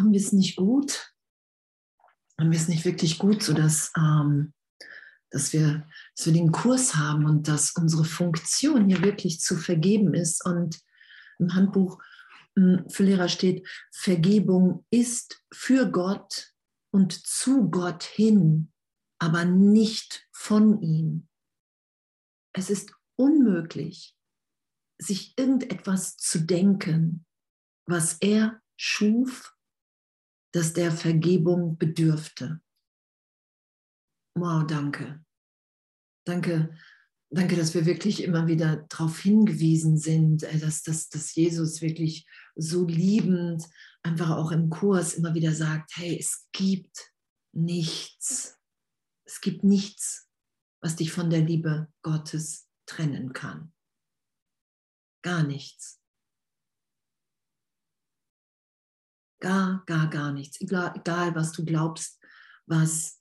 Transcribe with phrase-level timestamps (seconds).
[0.00, 1.14] haben wir es nicht gut,
[2.38, 4.52] haben wir es nicht wirklich gut, sodass ähm,
[5.30, 5.86] dass wir,
[6.16, 10.44] dass wir den Kurs haben und dass unsere Funktion hier wirklich zu vergeben ist.
[10.44, 10.80] Und
[11.38, 12.02] im Handbuch
[12.56, 16.52] hm, für Lehrer steht, Vergebung ist für Gott
[16.92, 18.72] und zu Gott hin,
[19.18, 21.28] aber nicht von ihm.
[22.52, 24.16] Es ist unmöglich,
[24.98, 27.24] sich irgendetwas zu denken,
[27.86, 29.54] was er schuf,
[30.52, 32.60] das der Vergebung bedürfte.
[34.36, 35.24] Wow, danke.
[36.26, 36.76] Danke,
[37.30, 42.26] danke, dass wir wirklich immer wieder darauf hingewiesen sind, äh, dass, dass, dass Jesus wirklich
[42.54, 43.64] so liebend
[44.02, 47.12] einfach auch im Kurs immer wieder sagt, hey, es gibt
[47.52, 48.58] nichts.
[49.24, 50.28] Es gibt nichts,
[50.82, 53.72] was dich von der Liebe Gottes trennen kann.
[55.22, 55.99] Gar nichts.
[59.40, 60.60] Gar, gar, gar nichts.
[60.60, 62.20] Egal, egal was du glaubst,
[62.66, 63.20] was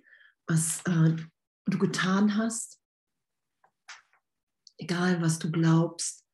[0.50, 1.16] was äh,
[1.66, 2.80] du getan hast,
[4.78, 6.25] egal was du glaubst,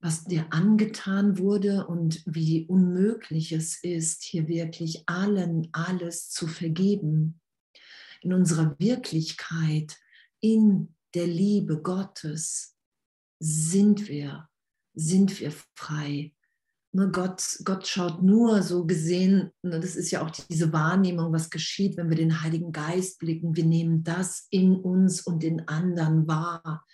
[0.00, 7.40] was dir angetan wurde und wie unmöglich es ist, hier wirklich allen alles zu vergeben.
[8.20, 9.96] In unserer Wirklichkeit,
[10.40, 12.76] in der Liebe Gottes
[13.38, 14.50] sind wir,
[14.92, 16.34] sind wir frei.
[16.96, 21.50] Ne, Gott, Gott schaut nur so gesehen, ne, das ist ja auch diese Wahrnehmung, was
[21.50, 23.56] geschieht, wenn wir den Heiligen Geist blicken.
[23.56, 26.86] Wir nehmen das in uns und in anderen wahr,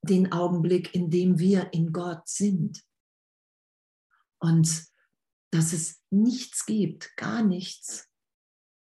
[0.00, 2.82] den Augenblick, in dem wir in Gott sind.
[4.38, 4.86] Und
[5.50, 8.08] dass es nichts gibt, gar nichts,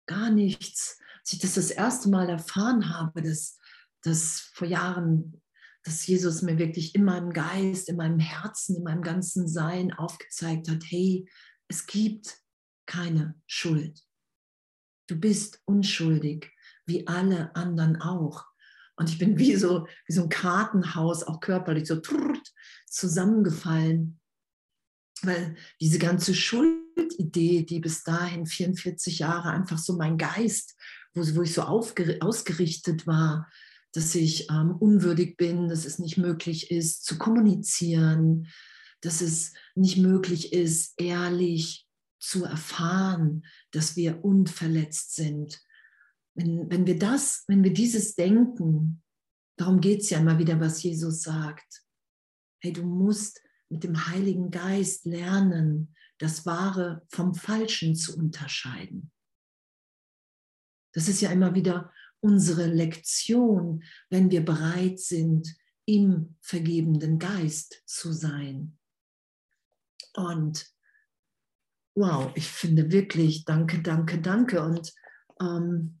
[0.05, 0.99] gar nichts.
[1.21, 3.57] Als ich das das erste Mal erfahren habe, dass,
[4.03, 5.41] dass vor Jahren
[5.89, 10.69] dass Jesus mir wirklich in meinem Geist, in meinem Herzen, in meinem ganzen Sein aufgezeigt
[10.69, 11.27] hat, hey,
[11.67, 12.37] es gibt
[12.85, 13.99] keine Schuld.
[15.07, 16.51] Du bist unschuldig,
[16.85, 18.45] wie alle anderen auch.
[18.97, 21.99] Und ich bin wie so, wie so ein Kartenhaus, auch körperlich so
[22.85, 24.19] zusammengefallen,
[25.23, 30.75] weil diese ganze Schuldidee, die bis dahin 44 Jahre einfach so mein Geist,
[31.15, 33.49] wo, wo ich so ausgerichtet war,
[33.93, 38.47] dass ich ähm, unwürdig bin, dass es nicht möglich ist zu kommunizieren,
[39.01, 41.87] dass es nicht möglich ist, ehrlich
[42.19, 45.61] zu erfahren, dass wir unverletzt sind.
[46.35, 49.01] Wenn, wenn wir das, wenn wir dieses denken,
[49.57, 51.83] darum geht es ja immer wieder, was Jesus sagt.
[52.61, 59.11] Hey, du musst mit dem Heiligen Geist lernen, das Wahre vom Falschen zu unterscheiden.
[60.93, 68.11] Das ist ja immer wieder unsere Lektion, wenn wir bereit sind, im vergebenden Geist zu
[68.13, 68.77] sein.
[70.13, 70.71] Und
[71.95, 74.61] wow, ich finde wirklich, danke, danke, danke.
[74.61, 74.93] Und
[75.41, 75.99] ähm,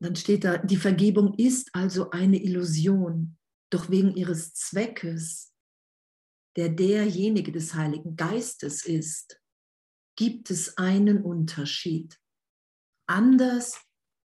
[0.00, 3.36] dann steht da, die Vergebung ist also eine Illusion,
[3.70, 5.54] doch wegen ihres Zweckes,
[6.56, 9.40] der derjenige des Heiligen Geistes ist,
[10.18, 12.18] gibt es einen Unterschied.
[13.06, 13.80] Anders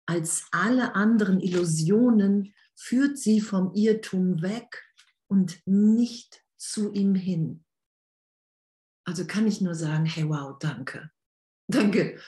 [0.06, 4.82] als alle anderen Illusionen führt sie vom Irrtum weg
[5.28, 7.66] und nicht zu ihm hin.
[9.04, 11.10] Also kann ich nur sagen, hey wow, danke.
[11.68, 12.18] Danke,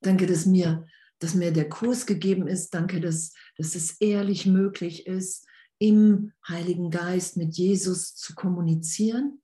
[0.00, 0.86] danke, dass mir,
[1.18, 2.72] dass mir der Kurs gegeben ist.
[2.72, 5.46] Danke, dass, dass es ehrlich möglich ist,
[5.78, 9.42] im Heiligen Geist mit Jesus zu kommunizieren,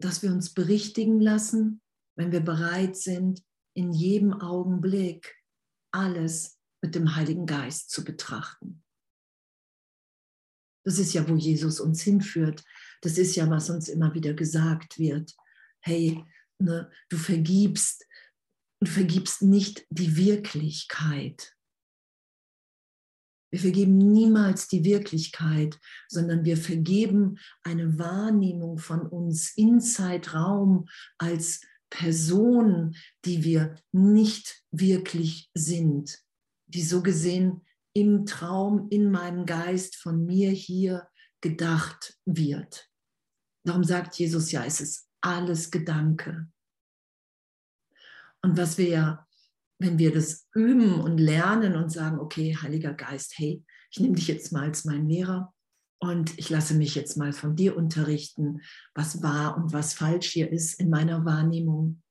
[0.00, 1.82] dass wir uns berichtigen lassen,
[2.16, 3.44] wenn wir bereit sind,
[3.74, 5.36] in jedem Augenblick
[5.92, 8.82] alles mit dem Heiligen Geist zu betrachten.
[10.84, 12.64] Das ist ja, wo Jesus uns hinführt.
[13.02, 15.34] Das ist ja, was uns immer wieder gesagt wird.
[15.80, 16.24] Hey,
[16.58, 18.06] ne, du vergibst,
[18.80, 21.56] du vergibst nicht die Wirklichkeit.
[23.50, 25.78] Wir vergeben niemals die Wirklichkeit,
[26.08, 31.62] sondern wir vergeben eine Wahrnehmung von uns in Zeitraum als
[31.96, 32.94] Person,
[33.24, 36.18] die wir nicht wirklich sind,
[36.66, 37.64] die so gesehen
[37.94, 41.08] im Traum, in meinem Geist von mir hier
[41.40, 42.90] gedacht wird.
[43.64, 46.48] Darum sagt Jesus ja, es ist alles Gedanke.
[48.42, 49.26] Und was wir ja,
[49.78, 54.28] wenn wir das üben und lernen und sagen, okay, Heiliger Geist, hey, ich nehme dich
[54.28, 55.54] jetzt mal als mein Lehrer
[55.98, 58.60] und ich lasse mich jetzt mal von dir unterrichten,
[58.94, 62.02] was wahr und was falsch hier ist in meiner Wahrnehmung.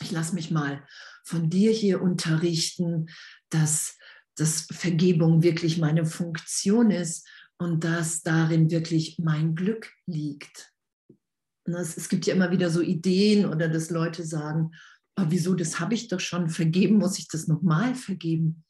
[0.00, 0.86] Ich lasse mich mal
[1.24, 3.06] von dir hier unterrichten,
[3.50, 3.96] dass,
[4.36, 7.26] dass Vergebung wirklich meine Funktion ist
[7.58, 10.72] und dass darin wirklich mein Glück liegt.
[11.64, 14.70] Es, gibt ja immer wieder so Ideen oder dass Leute sagen,
[15.18, 18.64] oh, wieso, das habe ich doch schon vergeben, muss ich das nochmal vergeben?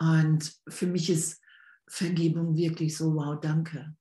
[0.00, 1.41] Und für mich ist
[1.88, 3.96] Vergebung wirklich so, wow, danke.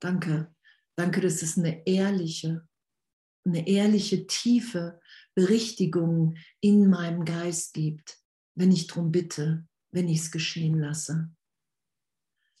[0.00, 0.54] Danke.
[0.96, 2.68] Danke, dass es eine ehrliche,
[3.44, 5.00] eine ehrliche, tiefe
[5.34, 8.18] Berichtigung in meinem Geist gibt,
[8.54, 11.34] wenn ich darum bitte, wenn ich es geschehen lasse.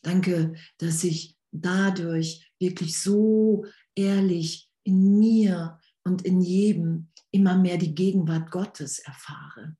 [0.02, 3.64] Danke, dass ich dadurch wirklich so
[3.94, 9.76] ehrlich in mir und in jedem immer mehr die Gegenwart Gottes erfahre.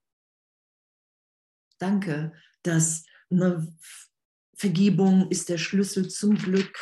[1.78, 2.32] Danke,
[2.62, 3.74] dass eine
[4.56, 6.76] Vergebung ist der Schlüssel zum Glück.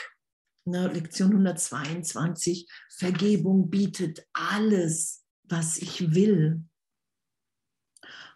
[0.65, 6.63] Ne, Lektion 122, Vergebung bietet alles, was ich will.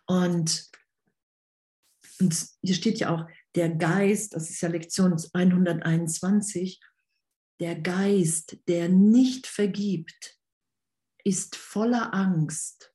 [0.06, 0.68] Und,
[2.18, 6.80] und hier steht ja auch, der Geist, das ist ja Lektion 121,
[7.60, 10.38] der Geist, der nicht vergibt,
[11.24, 12.92] ist voller Angst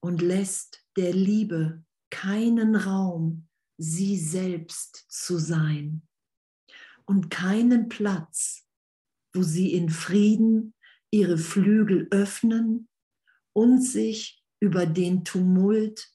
[0.00, 6.02] und lässt der Liebe keinen Raum, sie selbst zu sein
[7.04, 8.66] und keinen Platz,
[9.34, 10.74] wo sie in Frieden
[11.10, 12.88] ihre Flügel öffnen
[13.52, 16.08] und sich über den Tumult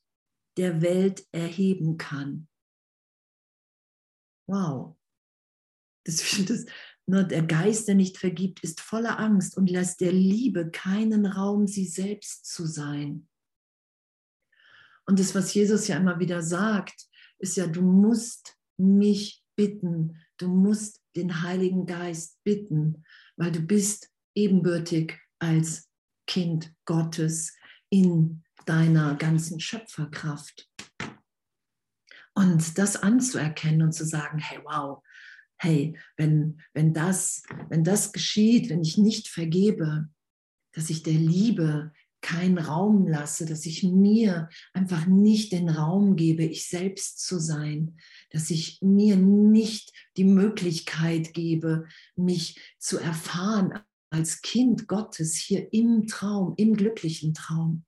[0.58, 2.48] der Welt erheben kann.
[4.48, 4.98] Wow.
[6.04, 6.66] Das, das,
[7.06, 11.68] nur der Geist, der nicht vergibt, ist voller Angst und lässt der Liebe keinen Raum,
[11.68, 13.28] sie selbst zu sein.
[15.06, 17.10] Und das, was Jesus ja immer wieder sagt,
[17.42, 23.04] ist ja, du musst mich bitten, du musst den Heiligen Geist bitten,
[23.36, 25.90] weil du bist ebenbürtig als
[26.28, 27.54] Kind Gottes
[27.90, 30.70] in deiner ganzen Schöpferkraft.
[32.34, 35.04] Und das anzuerkennen und zu sagen, hey, wow,
[35.58, 40.10] hey, wenn, wenn, das, wenn das geschieht, wenn ich nicht vergebe,
[40.74, 41.92] dass ich der Liebe
[42.22, 47.98] keinen Raum lasse, dass ich mir einfach nicht den Raum gebe, ich selbst zu sein,
[48.30, 53.80] dass ich mir nicht die Möglichkeit gebe, mich zu erfahren
[54.10, 57.86] als Kind Gottes hier im Traum, im glücklichen Traum.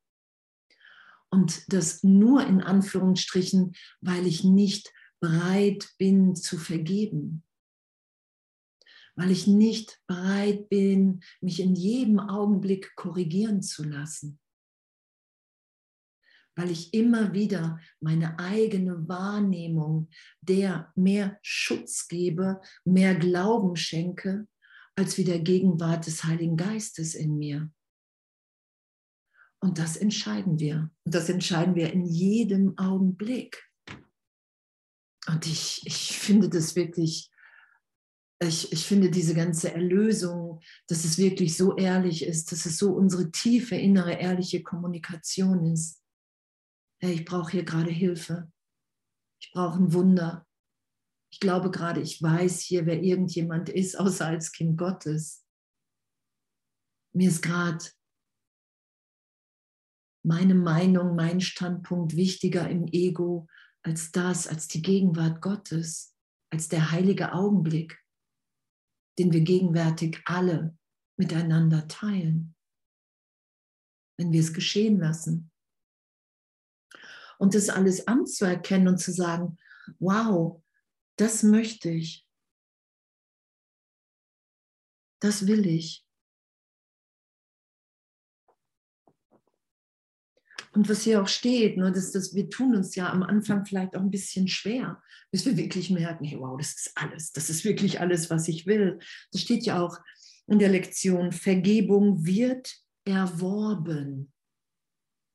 [1.30, 7.44] Und das nur in Anführungsstrichen, weil ich nicht bereit bin zu vergeben
[9.16, 14.40] weil ich nicht bereit bin, mich in jedem Augenblick korrigieren zu lassen,
[16.56, 20.10] weil ich immer wieder meine eigene Wahrnehmung
[20.42, 24.48] der mehr Schutz gebe, mehr Glauben schenke,
[24.96, 27.72] als wie der Gegenwart des Heiligen Geistes in mir.
[29.60, 30.92] Und das entscheiden wir.
[31.06, 33.64] Und das entscheiden wir in jedem Augenblick.
[35.28, 37.32] Und ich, ich finde das wirklich
[38.48, 42.94] ich, ich finde diese ganze Erlösung, dass es wirklich so ehrlich ist, dass es so
[42.94, 46.02] unsere tiefe innere ehrliche Kommunikation ist.
[47.00, 48.52] Hey, ich brauche hier gerade Hilfe.
[49.42, 50.48] Ich brauche ein Wunder.
[51.32, 55.46] Ich glaube gerade, ich weiß hier, wer irgendjemand ist, außer als Kind Gottes.
[57.14, 57.86] Mir ist gerade
[60.26, 63.48] meine Meinung, mein Standpunkt wichtiger im Ego
[63.84, 66.16] als das, als die Gegenwart Gottes,
[66.50, 68.03] als der heilige Augenblick
[69.20, 70.78] den wir gegenwärtig alle
[71.18, 72.56] miteinander teilen,
[74.18, 75.52] wenn wir es geschehen lassen.
[77.38, 79.58] Und das alles anzuerkennen und zu sagen,
[80.00, 80.64] wow,
[81.18, 82.28] das möchte ich,
[85.20, 86.06] das will ich.
[90.74, 93.96] Und was hier auch steht, nur dass, dass wir tun uns ja am Anfang vielleicht
[93.96, 95.04] auch ein bisschen schwer,
[95.34, 98.68] bis wir wirklich merken, hey, wow, das ist alles, das ist wirklich alles, was ich
[98.68, 99.00] will.
[99.32, 99.98] Das steht ja auch
[100.46, 102.72] in der Lektion, Vergebung wird
[103.04, 104.32] erworben.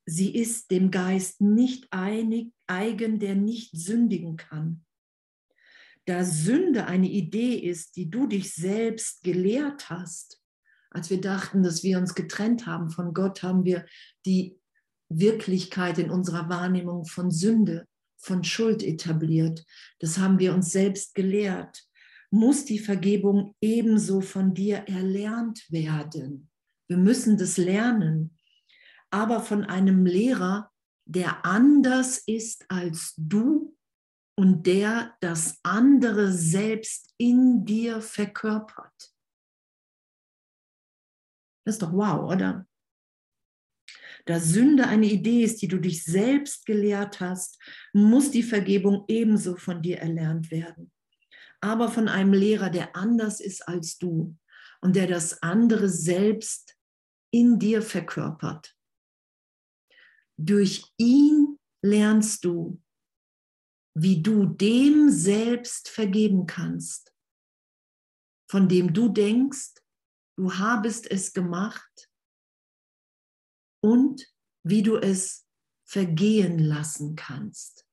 [0.06, 4.84] Sie ist dem Geist nicht einig, eigen, der nicht sündigen kann.
[6.04, 10.40] Da Sünde eine Idee ist, die du dich selbst gelehrt hast,
[10.90, 13.84] als wir dachten, dass wir uns getrennt haben von Gott, haben wir
[14.24, 14.60] die
[15.08, 17.88] Wirklichkeit in unserer Wahrnehmung von Sünde,
[18.18, 19.64] von Schuld etabliert.
[20.00, 21.84] Das haben wir uns selbst gelehrt.
[22.30, 26.50] Muss die Vergebung ebenso von dir erlernt werden?
[26.88, 28.36] Wir müssen das lernen,
[29.10, 30.70] aber von einem Lehrer,
[31.06, 33.74] der anders ist als du
[34.36, 39.14] und der das andere selbst in dir verkörpert.
[41.64, 42.66] Das ist doch wow, oder?
[44.28, 47.58] Da Sünde eine Idee ist, die du dich selbst gelehrt hast,
[47.94, 50.92] muss die Vergebung ebenso von dir erlernt werden.
[51.62, 54.36] Aber von einem Lehrer, der anders ist als du
[54.82, 56.76] und der das andere selbst
[57.30, 58.76] in dir verkörpert.
[60.36, 62.82] Durch ihn lernst du,
[63.94, 67.14] wie du dem selbst vergeben kannst,
[68.46, 69.76] von dem du denkst,
[70.36, 72.07] du habest es gemacht
[73.80, 74.26] und
[74.64, 75.46] wie du es
[75.84, 77.86] vergehen lassen kannst.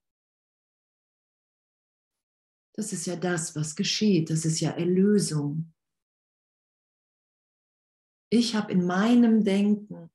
[2.74, 4.30] Das ist ja das, was geschieht.
[4.30, 5.74] Das ist ja Erlösung.
[8.30, 10.12] Ich habe in meinem Denken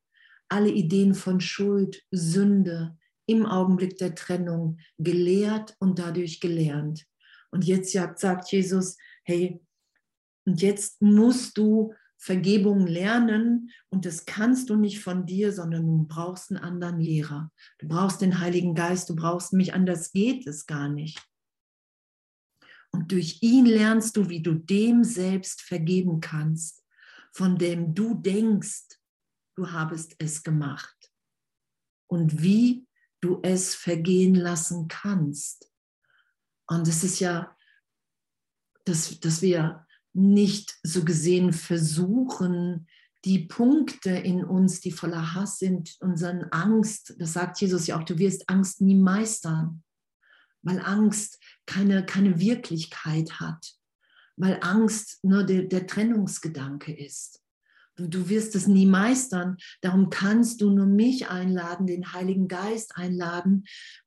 [0.48, 7.06] alle Ideen von Schuld, Sünde im Augenblick der Trennung gelehrt und dadurch gelernt.
[7.50, 9.60] Und jetzt sagt Jesus, hey,
[10.44, 16.04] und jetzt musst du Vergebung lernen und das kannst du nicht von dir, sondern du
[16.06, 17.50] brauchst einen anderen Lehrer.
[17.78, 21.18] Du brauchst den Heiligen Geist, du brauchst mich, anders geht es gar nicht.
[22.92, 26.84] Und durch ihn lernst du, wie du dem selbst vergeben kannst,
[27.32, 28.98] von dem du denkst,
[29.56, 31.10] du habest es gemacht.
[32.06, 32.86] Und wie
[33.22, 35.72] du es vergehen lassen kannst.
[36.66, 37.56] Und es ist ja,
[38.84, 42.86] dass, dass wir nicht so gesehen versuchen,
[43.24, 48.04] die Punkte in uns, die voller Hass sind, unseren Angst, das sagt Jesus ja auch,
[48.04, 49.82] du wirst Angst nie meistern,
[50.62, 53.74] weil Angst keine, keine Wirklichkeit hat,
[54.36, 57.42] weil Angst nur der, der Trennungsgedanke ist.
[57.96, 62.96] Du, du wirst es nie meistern, darum kannst du nur mich einladen, den Heiligen Geist
[62.96, 63.64] einladen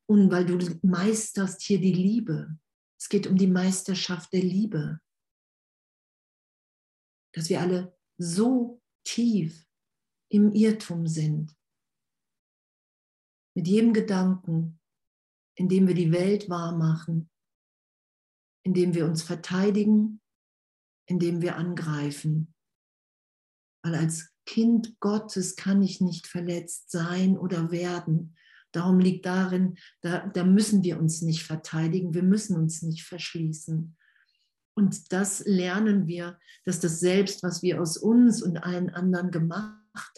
[0.07, 2.57] und weil du meisterst hier die Liebe.
[2.99, 4.99] Es geht um die Meisterschaft der Liebe
[7.33, 9.67] dass wir alle so tief
[10.29, 11.55] im Irrtum sind.
[13.55, 14.79] Mit jedem Gedanken,
[15.55, 17.29] in dem wir die Welt wahr machen,
[18.65, 20.21] in dem wir uns verteidigen,
[21.07, 22.53] in dem wir angreifen.
[23.83, 28.35] Weil als Kind Gottes kann ich nicht verletzt sein oder werden.
[28.71, 33.95] Darum liegt darin, da, da müssen wir uns nicht verteidigen, wir müssen uns nicht verschließen.
[34.75, 39.77] Und das lernen wir, dass das Selbst, was wir aus uns und allen anderen gemacht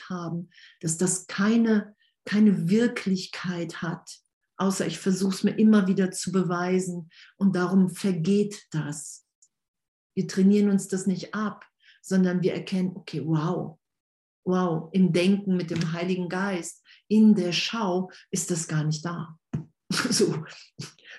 [0.09, 0.50] haben,
[0.81, 1.95] dass das keine,
[2.25, 4.17] keine Wirklichkeit hat,
[4.57, 7.09] außer ich versuche es mir immer wieder zu beweisen.
[7.38, 9.25] Und darum vergeht das.
[10.15, 11.65] Wir trainieren uns das nicht ab,
[12.01, 13.77] sondern wir erkennen, okay, wow,
[14.45, 19.38] wow, im Denken mit dem Heiligen Geist, in der Schau ist das gar nicht da.
[20.10, 20.44] So,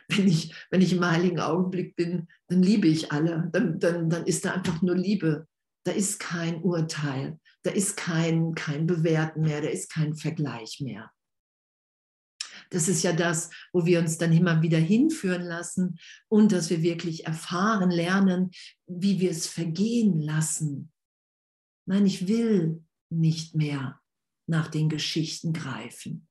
[0.08, 3.48] wenn ich, wenn ich im heiligen Augenblick bin, dann liebe ich alle.
[3.52, 5.46] Dann, dann, dann ist da einfach nur Liebe.
[5.84, 7.38] Da ist kein Urteil.
[7.62, 9.60] Da ist kein, kein Bewerten mehr.
[9.60, 11.10] Da ist kein Vergleich mehr.
[12.70, 16.82] Das ist ja das, wo wir uns dann immer wieder hinführen lassen und dass wir
[16.82, 18.50] wirklich erfahren, lernen,
[18.86, 20.92] wie wir es vergehen lassen.
[21.86, 24.00] Nein, ich will nicht mehr
[24.48, 26.26] nach den Geschichten greifen.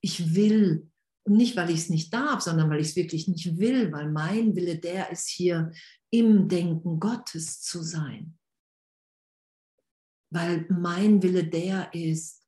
[0.00, 0.90] Ich will
[1.26, 4.10] und nicht, weil ich es nicht darf, sondern weil ich es wirklich nicht will, weil
[4.10, 5.72] mein Wille der ist, hier
[6.10, 8.38] im Denken Gottes zu sein.
[10.30, 12.46] Weil mein Wille der ist,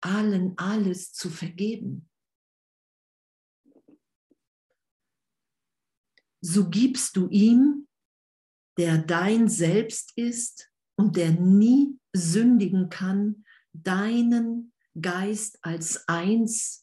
[0.00, 2.10] allen alles zu vergeben.
[6.40, 7.86] So gibst du ihm,
[8.78, 16.81] der dein Selbst ist und der nie sündigen kann, deinen Geist als eins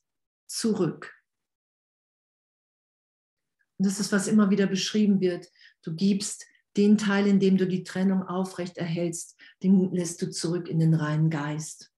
[0.50, 1.16] zurück.
[3.78, 5.50] Und das ist, was immer wieder beschrieben wird.
[5.84, 10.68] Du gibst den Teil, in dem du die Trennung aufrecht erhältst, den lässt du zurück
[10.68, 11.94] in den reinen Geist.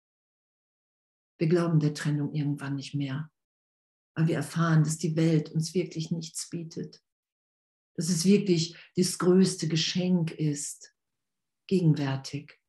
[1.39, 3.31] Wir glauben der Trennung irgendwann nicht mehr,
[4.15, 7.01] weil wir erfahren, dass die Welt uns wirklich nichts bietet.
[7.95, 10.93] Dass es wirklich das größte Geschenk ist,
[11.67, 12.59] gegenwärtig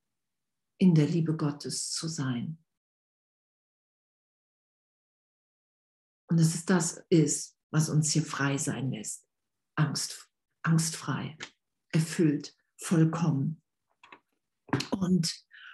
[0.79, 2.59] in der Liebe Gottes zu sein.
[6.33, 9.27] Und dass es das ist, was uns hier frei sein lässt.
[9.75, 10.31] Angst,
[10.63, 11.37] angstfrei,
[11.91, 13.61] erfüllt, vollkommen.
[14.93, 15.31] Und,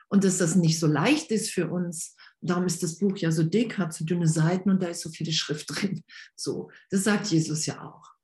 [0.08, 2.16] und dass das nicht so leicht ist für uns.
[2.40, 5.10] Darum ist das Buch ja so dick, hat so dünne Seiten und da ist so
[5.10, 6.02] viele Schrift drin.
[6.34, 8.16] So, das sagt Jesus ja auch.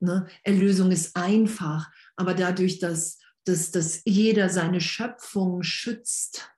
[0.00, 0.26] Ne?
[0.44, 6.50] Erlösung ist einfach, aber dadurch, dass, dass, dass jeder seine Schöpfung schützt,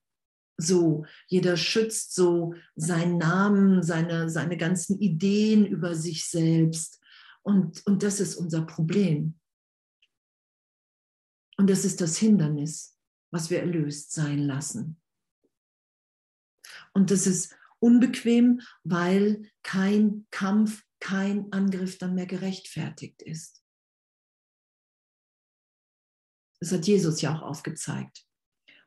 [0.56, 7.00] so, jeder schützt so seinen Namen, seine, seine ganzen Ideen über sich selbst.
[7.42, 9.38] Und, und das ist unser Problem.
[11.56, 12.98] Und das ist das Hindernis,
[13.30, 15.00] was wir erlöst sein lassen.
[16.92, 23.62] Und das ist unbequem, weil kein Kampf, kein Angriff dann mehr gerechtfertigt ist.
[26.60, 28.23] Das hat Jesus ja auch aufgezeigt.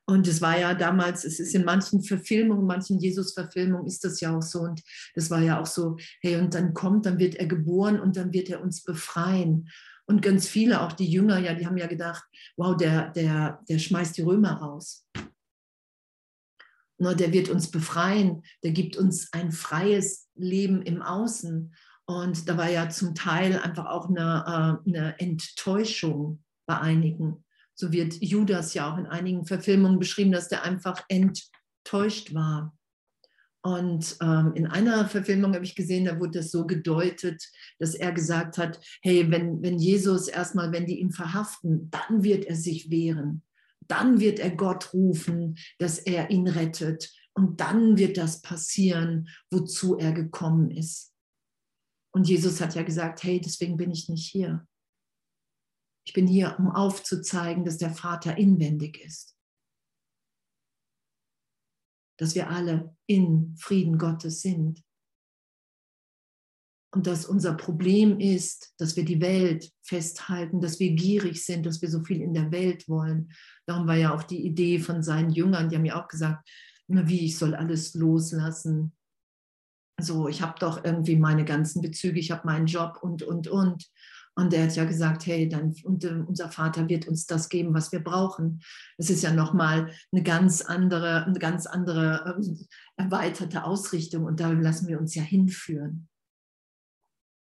[0.09, 4.35] Und es war ja damals, es ist in manchen Verfilmungen, manchen Jesus-Verfilmungen ist das ja
[4.35, 4.61] auch so.
[4.61, 4.81] Und
[5.15, 8.31] das war ja auch so, hey, und dann kommt, dann wird er geboren und dann
[8.31, 9.69] wird er uns befreien.
[10.05, 12.23] Und ganz viele, auch die Jünger, ja, die haben ja gedacht,
[12.55, 15.05] wow, der, der, der schmeißt die Römer raus.
[16.97, 21.75] Nur der wird uns befreien, der gibt uns ein freies Leben im Außen.
[22.05, 27.43] Und da war ja zum Teil einfach auch eine, äh, eine Enttäuschung bei einigen.
[27.79, 32.75] So wird Judas ja auch in einigen Verfilmungen beschrieben, dass der einfach enttäuscht war.
[33.63, 37.43] Und ähm, in einer Verfilmung habe ich gesehen, da wurde das so gedeutet,
[37.79, 42.45] dass er gesagt hat, hey, wenn, wenn Jesus erstmal, wenn die ihn verhaften, dann wird
[42.45, 43.43] er sich wehren.
[43.87, 47.11] Dann wird er Gott rufen, dass er ihn rettet.
[47.33, 51.13] Und dann wird das passieren, wozu er gekommen ist.
[52.11, 54.65] Und Jesus hat ja gesagt, hey, deswegen bin ich nicht hier.
[56.07, 59.35] Ich bin hier, um aufzuzeigen, dass der Vater inwendig ist.
[62.17, 64.85] Dass wir alle in Frieden Gottes sind.
[66.95, 71.81] Und dass unser Problem ist, dass wir die Welt festhalten, dass wir gierig sind, dass
[71.81, 73.33] wir so viel in der Welt wollen.
[73.65, 76.49] Darum war ja auch die Idee von seinen Jüngern, die haben ja auch gesagt,
[76.87, 78.95] wie ich soll alles loslassen.
[79.99, 83.91] So, ich habe doch irgendwie meine ganzen Bezüge, ich habe meinen Job und, und, und.
[84.37, 87.73] Und er hat ja gesagt, hey, dann, und, äh, unser Vater wird uns das geben,
[87.73, 88.61] was wir brauchen.
[88.97, 94.51] Das ist ja nochmal eine ganz andere, eine ganz andere äh, erweiterte Ausrichtung und da
[94.51, 96.07] lassen wir uns ja hinführen.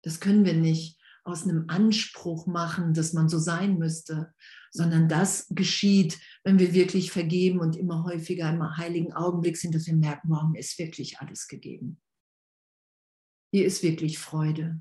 [0.06, 4.34] Das können wir nicht aus einem Anspruch machen, dass man so sein müsste,
[4.72, 9.88] sondern das geschieht, wenn wir wirklich vergeben und immer häufiger im heiligen Augenblick sind, dass
[9.88, 12.00] wir merken, warum ist wirklich alles gegeben.
[13.52, 14.80] Hier ist wirklich Freude.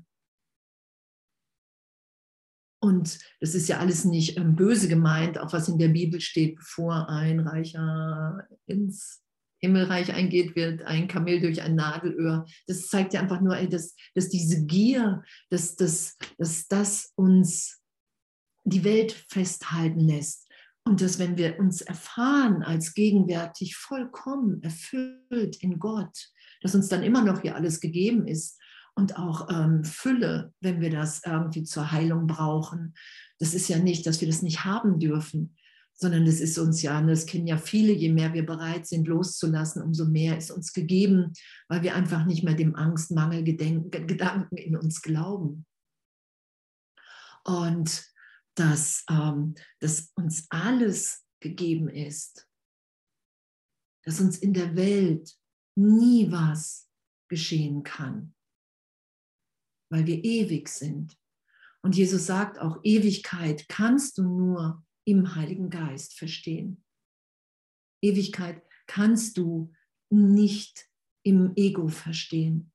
[2.85, 6.57] Und das ist ja alles nicht ähm, böse gemeint, auch was in der Bibel steht,
[6.57, 9.23] bevor ein Reicher ins
[9.59, 12.45] Himmelreich eingeht, wird ein Kamel durch ein Nadelöhr.
[12.67, 17.81] Das zeigt ja einfach nur, dass, dass diese Gier, dass, dass, dass das uns
[18.63, 20.47] die Welt festhalten lässt.
[20.83, 26.15] Und dass wenn wir uns erfahren als gegenwärtig vollkommen erfüllt in Gott,
[26.61, 28.59] dass uns dann immer noch hier alles gegeben ist
[28.95, 32.95] und auch ähm, Fülle, wenn wir das irgendwie zur Heilung brauchen.
[33.39, 35.57] Das ist ja nicht, dass wir das nicht haben dürfen,
[35.93, 39.81] sondern das ist uns ja, das kennen ja viele, je mehr wir bereit sind loszulassen,
[39.81, 41.33] umso mehr ist uns gegeben,
[41.67, 45.65] weil wir einfach nicht mehr dem Angstmangel-Gedanken in uns glauben.
[47.43, 48.05] Und
[48.55, 52.47] dass, ähm, dass uns alles gegeben ist,
[54.03, 55.33] dass uns in der Welt
[55.75, 56.89] nie was
[57.27, 58.34] geschehen kann
[59.89, 61.17] weil wir ewig sind.
[61.81, 66.83] Und Jesus sagt auch, Ewigkeit kannst du nur im Heiligen Geist verstehen.
[68.01, 69.71] Ewigkeit kannst du
[70.09, 70.87] nicht
[71.23, 72.71] im Ego verstehen,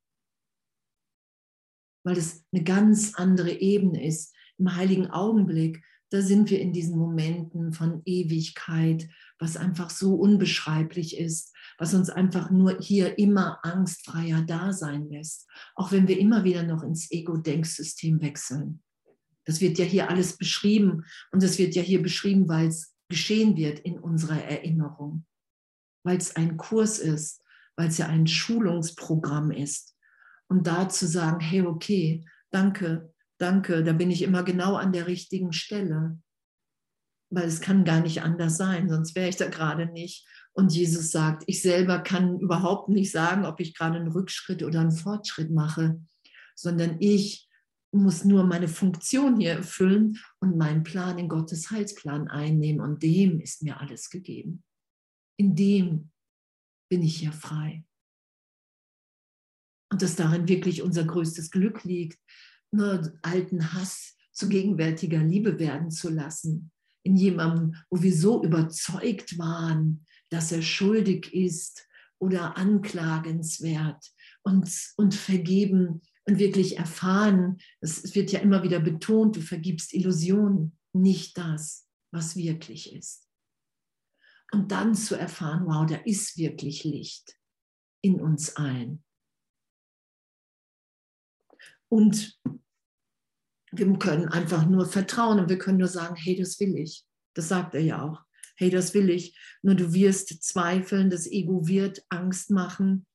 [2.05, 4.35] weil es eine ganz andere Ebene ist.
[4.59, 9.09] Im heiligen Augenblick, da sind wir in diesen Momenten von Ewigkeit,
[9.41, 15.49] was einfach so unbeschreiblich ist, was uns einfach nur hier immer angstfreier da sein lässt,
[15.75, 18.83] auch wenn wir immer wieder noch ins Ego-Denksystem wechseln.
[19.47, 23.57] Das wird ja hier alles beschrieben und es wird ja hier beschrieben, weil es geschehen
[23.57, 25.25] wird in unserer Erinnerung,
[26.05, 27.43] weil es ein Kurs ist,
[27.77, 29.97] weil es ja ein Schulungsprogramm ist.
[30.49, 35.07] Und da zu sagen, hey, okay, danke, danke, da bin ich immer genau an der
[35.07, 36.21] richtigen Stelle
[37.31, 40.27] weil es kann gar nicht anders sein, sonst wäre ich da gerade nicht.
[40.53, 44.81] Und Jesus sagt, ich selber kann überhaupt nicht sagen, ob ich gerade einen Rückschritt oder
[44.81, 46.01] einen Fortschritt mache,
[46.57, 47.49] sondern ich
[47.93, 52.81] muss nur meine Funktion hier erfüllen und meinen Plan in Gottes Heilsplan einnehmen.
[52.81, 54.63] Und dem ist mir alles gegeben.
[55.37, 56.11] In dem
[56.91, 57.85] bin ich hier frei.
[59.93, 62.19] Und dass darin wirklich unser größtes Glück liegt,
[62.73, 66.71] nur alten Hass zu gegenwärtiger Liebe werden zu lassen
[67.03, 71.87] in jemandem, wo wir so überzeugt waren, dass er schuldig ist
[72.19, 79.41] oder anklagenswert und, und vergeben und wirklich erfahren, es wird ja immer wieder betont, du
[79.41, 83.27] vergibst Illusionen, nicht das, was wirklich ist.
[84.53, 87.39] Und dann zu erfahren, wow, da ist wirklich Licht
[88.03, 89.05] in uns allen.
[91.89, 92.41] Und
[93.73, 97.05] wir können einfach nur vertrauen und wir können nur sagen, hey, das will ich.
[97.35, 98.23] Das sagt er ja auch.
[98.57, 99.39] Hey, das will ich.
[99.63, 103.07] Nur du wirst zweifeln, das Ego wird Angst machen.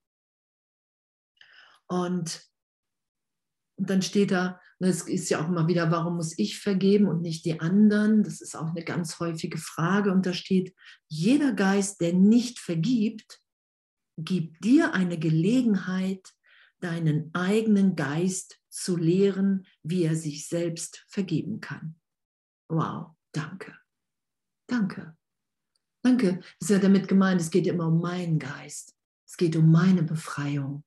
[1.88, 2.42] Und,
[3.78, 7.22] und dann steht da, Es ist ja auch immer wieder, warum muss ich vergeben und
[7.22, 8.24] nicht die anderen?
[8.24, 10.12] Das ist auch eine ganz häufige Frage.
[10.12, 10.74] Und da steht,
[11.08, 13.40] jeder Geist, der nicht vergibt,
[14.18, 16.34] gibt dir eine Gelegenheit,
[16.80, 21.96] deinen eigenen Geist zu lehren, wie er sich selbst vergeben kann.
[22.70, 23.74] Wow, danke.
[24.68, 25.16] Danke.
[26.04, 26.40] Danke.
[26.60, 28.94] Das ist ja damit gemeint, es geht immer um meinen Geist.
[29.28, 30.84] Es geht um meine Befreiung.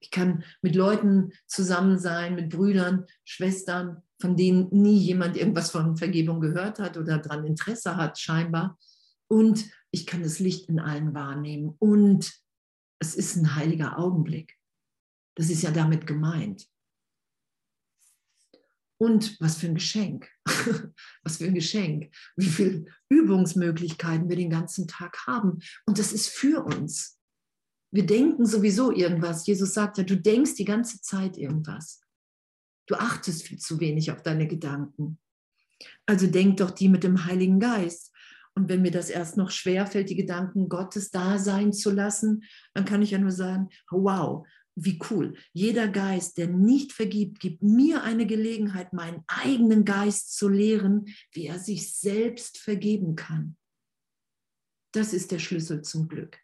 [0.00, 5.96] Ich kann mit Leuten zusammen sein, mit Brüdern, Schwestern, von denen nie jemand irgendwas von
[5.96, 8.78] Vergebung gehört hat oder daran Interesse hat, scheinbar.
[9.28, 11.74] Und ich kann das Licht in allen wahrnehmen.
[11.78, 12.32] Und
[12.98, 14.56] es ist ein heiliger Augenblick.
[15.36, 16.66] Das ist ja damit gemeint.
[18.98, 20.28] Und was für ein Geschenk.
[21.22, 22.14] was für ein Geschenk.
[22.36, 25.60] Wie viele Übungsmöglichkeiten wir den ganzen Tag haben.
[25.84, 27.18] Und das ist für uns.
[27.92, 29.46] Wir denken sowieso irgendwas.
[29.46, 32.00] Jesus sagt ja, du denkst die ganze Zeit irgendwas.
[32.86, 35.18] Du achtest viel zu wenig auf deine Gedanken.
[36.06, 38.12] Also denk doch die mit dem Heiligen Geist.
[38.54, 42.86] Und wenn mir das erst noch schwerfällt, die Gedanken Gottes da sein zu lassen, dann
[42.86, 44.46] kann ich ja nur sagen, wow,
[44.76, 45.34] wie cool.
[45.52, 51.46] Jeder Geist, der nicht vergibt, gibt mir eine Gelegenheit, meinen eigenen Geist zu lehren, wie
[51.46, 53.56] er sich selbst vergeben kann.
[54.92, 56.38] Das ist der Schlüssel zum Glück.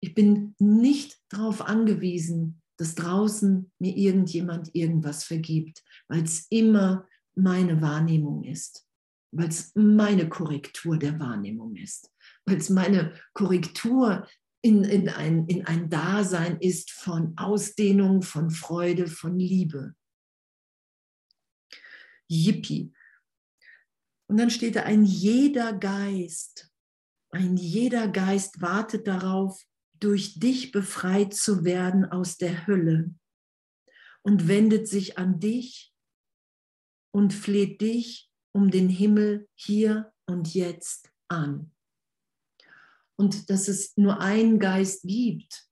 [0.00, 7.80] Ich bin nicht darauf angewiesen, dass draußen mir irgendjemand irgendwas vergibt, weil es immer meine
[7.82, 8.86] Wahrnehmung ist,
[9.32, 12.12] weil es meine Korrektur der Wahrnehmung ist,
[12.46, 14.26] weil es meine Korrektur
[14.64, 19.94] in, in, ein, in ein Dasein ist von Ausdehnung, von Freude, von Liebe.
[22.30, 22.90] Yippie.
[24.26, 26.72] Und dann steht da, ein jeder Geist,
[27.30, 29.62] ein jeder Geist wartet darauf,
[30.00, 33.14] durch dich befreit zu werden aus der Hölle
[34.22, 35.92] und wendet sich an dich
[37.12, 41.73] und fleht dich um den Himmel hier und jetzt an
[43.16, 45.68] und dass es nur einen Geist gibt,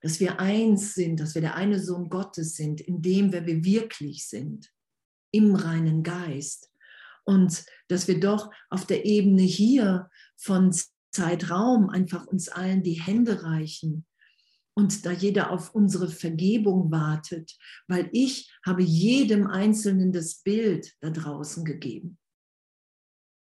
[0.00, 3.64] dass wir eins sind, dass wir der eine Sohn Gottes sind, in dem, wer wir
[3.64, 4.72] wirklich sind,
[5.32, 6.70] im reinen Geist.
[7.24, 10.74] Und dass wir doch auf der Ebene hier von
[11.10, 14.06] Zeitraum einfach uns allen die Hände reichen
[14.74, 21.10] und da jeder auf unsere Vergebung wartet, weil ich habe jedem Einzelnen das Bild da
[21.10, 22.18] draußen gegeben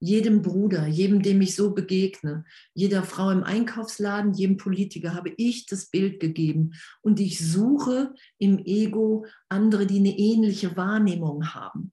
[0.00, 5.66] jedem Bruder, jedem, dem ich so begegne, jeder Frau im Einkaufsladen, jedem Politiker habe ich
[5.66, 6.72] das Bild gegeben.
[7.00, 11.92] Und ich suche im Ego andere, die eine ähnliche Wahrnehmung haben,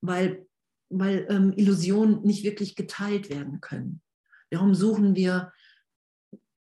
[0.00, 0.46] weil,
[0.90, 4.02] weil ähm, Illusionen nicht wirklich geteilt werden können.
[4.50, 5.52] Darum suchen wir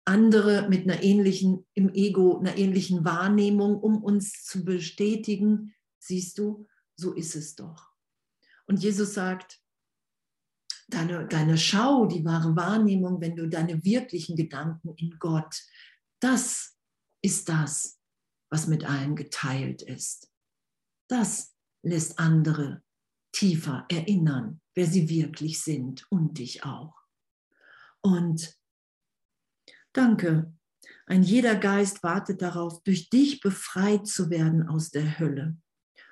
[0.05, 6.65] andere mit einer ähnlichen, im Ego, einer ähnlichen Wahrnehmung, um uns zu bestätigen, siehst du,
[6.95, 7.91] so ist es doch.
[8.67, 9.59] Und Jesus sagt,
[10.87, 15.63] deine, deine Schau, die wahre Wahrnehmung, wenn du deine wirklichen Gedanken in Gott,
[16.19, 16.77] das
[17.21, 17.99] ist das,
[18.49, 20.31] was mit allen geteilt ist.
[21.09, 22.83] Das lässt andere
[23.31, 26.95] tiefer erinnern, wer sie wirklich sind und dich auch.
[28.01, 28.57] Und
[29.93, 30.53] danke,
[31.05, 35.57] ein jeder Geist wartet darauf, durch dich befreit zu werden aus der Hölle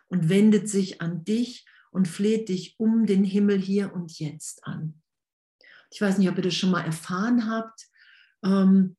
[0.07, 5.01] und wendet sich an dich und fleht dich um den Himmel hier und jetzt an.
[5.89, 7.87] Ich weiß nicht, ob ihr das schon mal erfahren habt.
[8.43, 8.97] Ähm,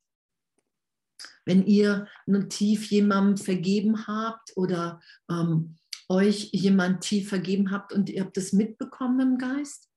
[1.45, 5.77] wenn ihr nun tief jemandem vergeben habt oder ähm,
[6.09, 9.91] euch jemand tief vergeben habt und ihr habt das mitbekommen im Geist,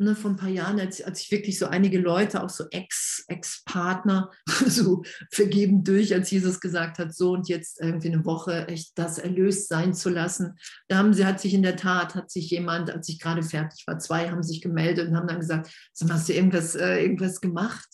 [0.00, 4.30] ne, vor ein paar Jahren, als, als ich wirklich so einige Leute, auch so Ex-Partner,
[4.66, 9.18] so vergeben durch, als Jesus gesagt hat, so und jetzt irgendwie eine Woche echt das
[9.18, 10.58] erlöst sein zu lassen.
[10.88, 13.84] Da haben sie, hat sich in der Tat, hat sich jemand, als ich gerade fertig
[13.86, 15.70] war, zwei haben sich gemeldet und haben dann gesagt,
[16.08, 17.88] hast du irgendwas, äh, irgendwas gemacht?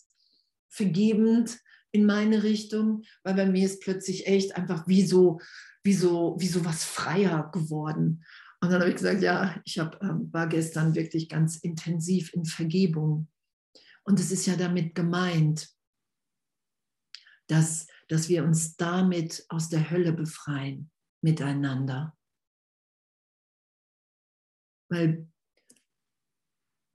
[0.68, 1.58] Vergebend
[1.90, 5.40] in meine Richtung, weil bei mir ist plötzlich echt einfach wie so,
[5.82, 8.22] wie so, wie so was freier geworden.
[8.60, 12.44] Und dann habe ich gesagt, ja, ich hab, ähm, war gestern wirklich ganz intensiv in
[12.44, 13.28] Vergebung.
[14.04, 15.68] Und es ist ja damit gemeint,
[17.48, 20.90] dass, dass wir uns damit aus der Hölle befreien,
[21.22, 22.16] miteinander.
[24.88, 25.28] Weil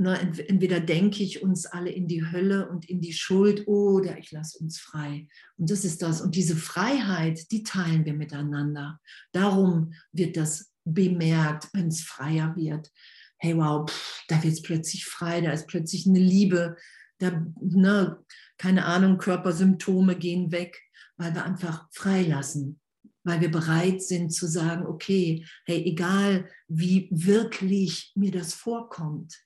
[0.03, 4.31] na, entweder denke ich uns alle in die Hölle und in die Schuld oder ich
[4.31, 5.27] lasse uns frei.
[5.57, 6.21] Und das ist das.
[6.21, 8.99] Und diese Freiheit, die teilen wir miteinander.
[9.31, 12.91] Darum wird das bemerkt, wenn es freier wird.
[13.37, 16.75] Hey, wow, pff, da wird es plötzlich frei, da ist plötzlich eine Liebe,
[17.19, 18.23] da, ne,
[18.57, 20.79] keine Ahnung, Körpersymptome gehen weg,
[21.17, 22.79] weil wir einfach freilassen.
[23.23, 29.39] weil wir bereit sind zu sagen, okay, hey, egal wie wirklich mir das vorkommt,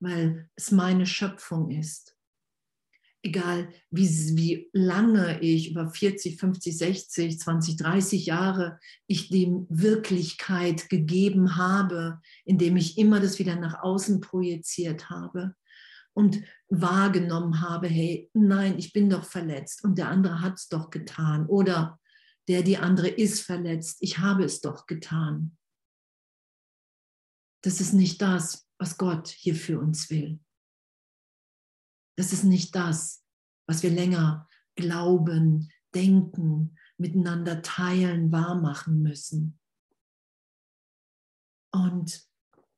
[0.00, 2.16] weil es meine Schöpfung ist,
[3.22, 10.88] egal wie, wie lange ich über 40, 50, 60, 20, 30 Jahre ich dem Wirklichkeit
[10.88, 15.54] gegeben habe, indem ich immer das wieder nach außen projiziert habe
[16.14, 20.90] und wahrgenommen habe, hey, nein, ich bin doch verletzt und der andere hat es doch
[20.90, 21.98] getan oder
[22.48, 25.56] der, die andere ist verletzt, ich habe es doch getan.
[27.62, 30.40] Das ist nicht das, was Gott hier für uns will.
[32.20, 33.24] Das ist nicht das,
[33.66, 39.58] was wir länger glauben, denken, miteinander teilen, wahrmachen müssen.
[41.72, 42.22] Und,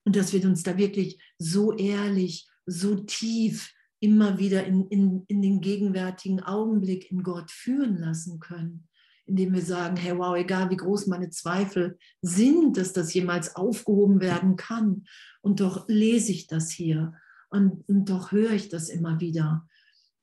[0.04, 5.42] und dass wir uns da wirklich so ehrlich, so tief immer wieder in, in, in
[5.42, 8.88] den gegenwärtigen Augenblick in Gott führen lassen können,
[9.26, 14.20] indem wir sagen, hey, wow, egal wie groß meine Zweifel sind, dass das jemals aufgehoben
[14.20, 15.04] werden kann.
[15.40, 17.14] Und doch lese ich das hier
[17.52, 19.68] und, und doch höre ich das immer wieder.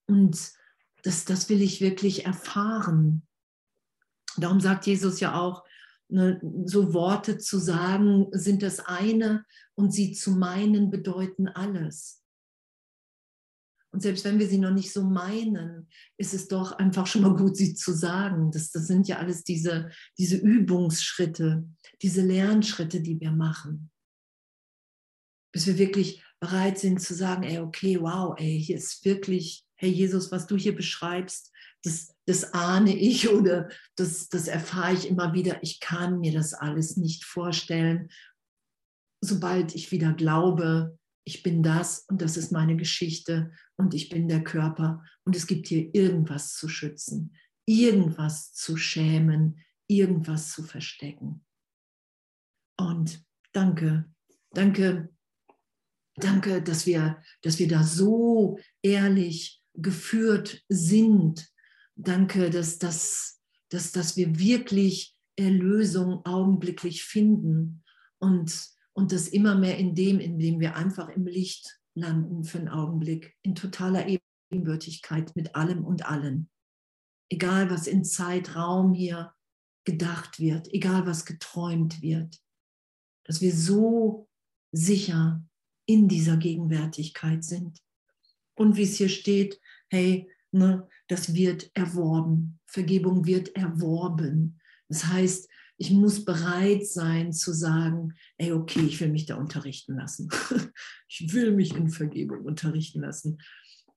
[0.08, 0.52] Und
[1.04, 3.28] das, das will ich wirklich erfahren.
[4.38, 5.64] Darum sagt Jesus ja auch,
[6.10, 12.24] ne, so Worte zu sagen sind das eine und sie zu meinen bedeuten alles.
[13.92, 15.88] Und selbst wenn wir sie noch nicht so meinen,
[16.18, 18.52] ist es doch einfach schon mal gut, sie zu sagen.
[18.52, 21.68] Das, das sind ja alles diese, diese Übungsschritte,
[22.02, 23.90] diese Lernschritte, die wir machen.
[25.52, 29.90] Bis wir wirklich bereit sind zu sagen, ey, okay, wow, ey, hier ist wirklich, hey
[29.90, 31.52] Jesus, was du hier beschreibst,
[31.84, 35.62] das, das ahne ich oder das, das erfahre ich immer wieder.
[35.64, 38.10] Ich kann mir das alles nicht vorstellen.
[39.22, 44.28] Sobald ich wieder glaube, ich bin das und das ist meine Geschichte und ich bin
[44.28, 51.46] der Körper und es gibt hier irgendwas zu schützen, irgendwas zu schämen, irgendwas zu verstecken.
[52.78, 54.06] Und danke,
[54.52, 55.10] danke
[56.20, 61.50] Danke, dass wir, dass wir da so ehrlich geführt sind.
[61.96, 67.84] Danke, dass, dass, dass, dass wir wirklich Erlösung augenblicklich finden
[68.20, 72.60] und, und das immer mehr in dem, in dem wir einfach im Licht landen für
[72.60, 74.06] einen Augenblick, in totaler
[74.52, 76.50] Ebenbürtigkeit mit allem und allen.
[77.30, 79.34] Egal, was in Zeitraum hier
[79.86, 82.42] gedacht wird, egal, was geträumt wird,
[83.24, 84.28] dass wir so
[84.72, 85.44] sicher
[85.90, 87.80] in dieser Gegenwärtigkeit sind.
[88.54, 92.60] Und wie es hier steht, hey, ne, das wird erworben.
[92.68, 94.60] Vergebung wird erworben.
[94.88, 99.96] Das heißt, ich muss bereit sein zu sagen, ey, okay, ich will mich da unterrichten
[99.96, 100.30] lassen.
[101.08, 103.40] ich will mich in Vergebung unterrichten lassen.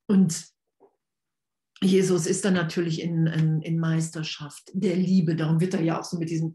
[0.07, 0.47] Und
[1.83, 5.37] Jesus ist dann natürlich in, in, in Meisterschaft der Liebe.
[5.37, 6.55] Darum wird er ja auch so mit diesem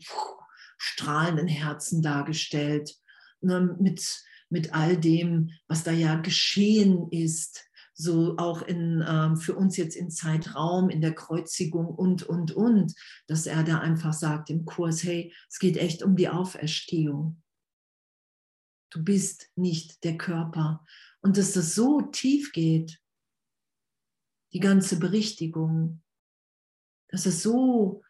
[0.80, 2.95] strahlenden Herzen dargestellt.
[3.41, 9.55] Ne, mit, mit all dem, was da ja geschehen ist, so auch in, ähm, für
[9.55, 12.93] uns jetzt in Zeitraum, in der Kreuzigung und, und, und,
[13.25, 17.41] dass er da einfach sagt im Kurs, hey, es geht echt um die Auferstehung.
[18.91, 20.86] Du bist nicht der Körper.
[21.21, 23.01] Und dass das so tief geht,
[24.53, 26.01] die ganze Berichtigung,
[27.10, 28.03] dass es so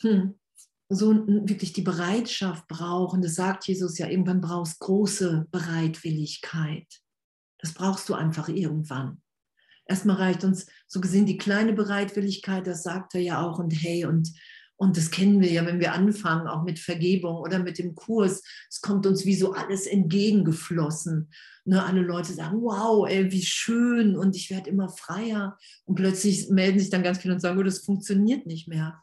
[0.00, 0.38] hm,
[0.88, 6.86] so wirklich die Bereitschaft brauchen, das sagt Jesus ja, irgendwann brauchst große Bereitwilligkeit.
[7.58, 9.22] Das brauchst du einfach irgendwann.
[9.86, 14.04] Erstmal reicht uns so gesehen die kleine Bereitwilligkeit, das sagt er ja auch und hey
[14.04, 14.32] und
[14.76, 18.42] und das kennen wir ja, wenn wir anfangen, auch mit Vergebung oder mit dem Kurs.
[18.68, 21.30] Es kommt uns wie so alles entgegengeflossen.
[21.64, 25.56] Ne, alle Leute sagen, wow, ey, wie schön und ich werde immer freier.
[25.84, 29.00] Und plötzlich melden sich dann ganz viele und sagen, oh, das funktioniert nicht mehr.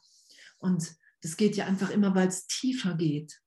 [0.60, 3.42] Und das geht ja einfach immer, weil es tiefer geht.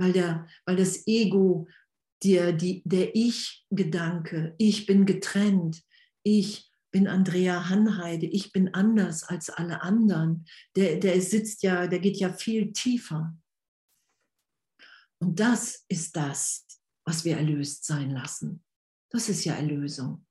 [0.00, 1.68] Weil, der, weil das Ego,
[2.22, 5.82] der, die, der Ich-Gedanke, ich bin getrennt,
[6.22, 11.98] ich bin Andrea Hanheide, ich bin anders als alle anderen, der, der sitzt ja, der
[11.98, 13.36] geht ja viel tiefer.
[15.20, 16.66] Und das ist das,
[17.04, 18.64] was wir erlöst sein lassen.
[19.10, 20.26] Das ist ja Erlösung.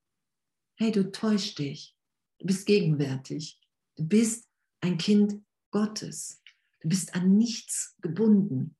[0.79, 1.95] Hey, du täuschst dich.
[2.39, 3.59] Du bist gegenwärtig.
[3.95, 4.47] Du bist
[4.81, 6.41] ein Kind Gottes.
[6.81, 8.75] Du bist an nichts gebunden,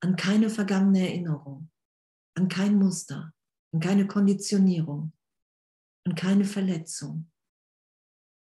[0.00, 1.70] an keine vergangene Erinnerung,
[2.34, 3.32] an kein Muster,
[3.72, 5.12] an keine Konditionierung,
[6.04, 7.30] an keine Verletzung.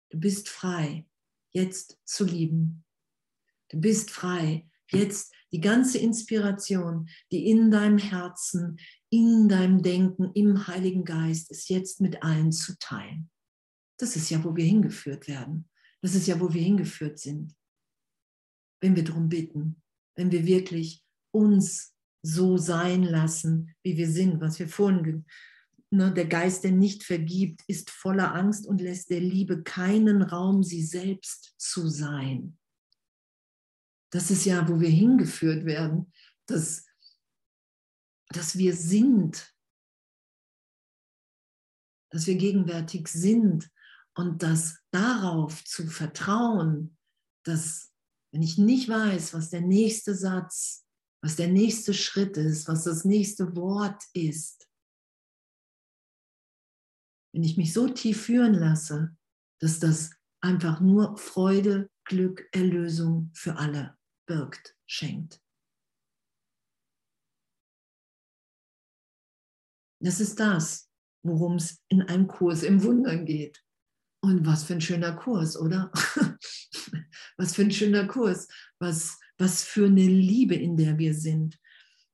[0.09, 1.07] Du bist frei,
[1.51, 2.83] jetzt zu lieben.
[3.69, 8.77] Du bist frei, jetzt die ganze Inspiration, die in deinem Herzen,
[9.09, 13.29] in deinem Denken, im Heiligen Geist ist, jetzt mit allen zu teilen.
[13.97, 15.69] Das ist ja, wo wir hingeführt werden
[16.05, 17.55] Das ist ja, wo wir hingeführt sind.
[18.79, 19.81] Wenn wir darum bitten,
[20.15, 25.25] wenn wir wirklich uns so sein lassen, wie wir sind, was wir vorhin,
[25.89, 30.61] ne, der Geist, der nicht vergibt, ist voller Angst und lässt der Liebe keinen Raum,
[30.61, 32.55] sie selbst zu sein.
[34.11, 36.13] Das ist ja, wo wir hingeführt werden,
[36.45, 36.85] dass,
[38.29, 39.55] dass wir sind,
[42.11, 43.71] dass wir gegenwärtig sind
[44.15, 46.97] und dass darauf zu vertrauen,
[47.43, 47.93] dass
[48.31, 50.85] wenn ich nicht weiß, was der nächste Satz,
[51.21, 54.69] was der nächste Schritt ist, was das nächste Wort ist,
[57.33, 59.15] wenn ich mich so tief führen lasse,
[59.59, 65.41] dass das einfach nur Freude, Glück, Erlösung für alle birgt, schenkt.
[70.01, 70.89] Das ist das,
[71.23, 73.64] worum es in einem Kurs im Wundern geht.
[74.25, 75.91] Und was für ein schöner Kurs, oder?
[77.37, 78.47] was für ein schöner Kurs,
[78.79, 81.59] was, was für eine Liebe, in der wir sind.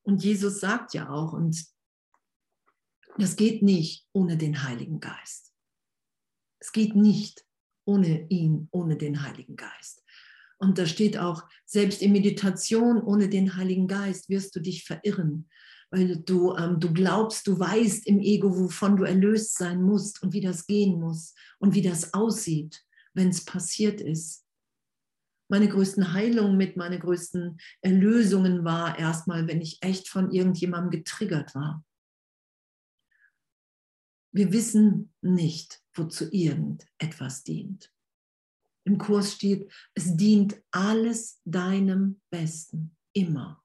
[0.04, 1.66] Und Jesus sagt ja auch, und
[3.18, 5.54] das geht nicht ohne den Heiligen Geist.
[6.60, 7.46] Es geht nicht
[7.86, 10.04] ohne ihn, ohne den Heiligen Geist.
[10.58, 15.50] Und da steht auch, selbst in Meditation ohne den Heiligen Geist wirst du dich verirren,
[15.92, 20.34] weil du, ähm, du glaubst, du weißt im Ego, wovon du erlöst sein musst und
[20.34, 24.46] wie das gehen muss und wie das aussieht, wenn es passiert ist.
[25.50, 31.54] Meine größten Heilungen mit, meine größten Erlösungen war erstmal, wenn ich echt von irgendjemandem getriggert
[31.54, 31.84] war.
[34.34, 37.92] Wir wissen nicht, wozu irgendetwas dient.
[38.86, 43.62] Im Kurs steht, es dient alles deinem Besten, immer.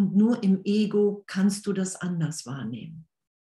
[0.00, 3.06] Und nur im Ego kannst du das anders wahrnehmen.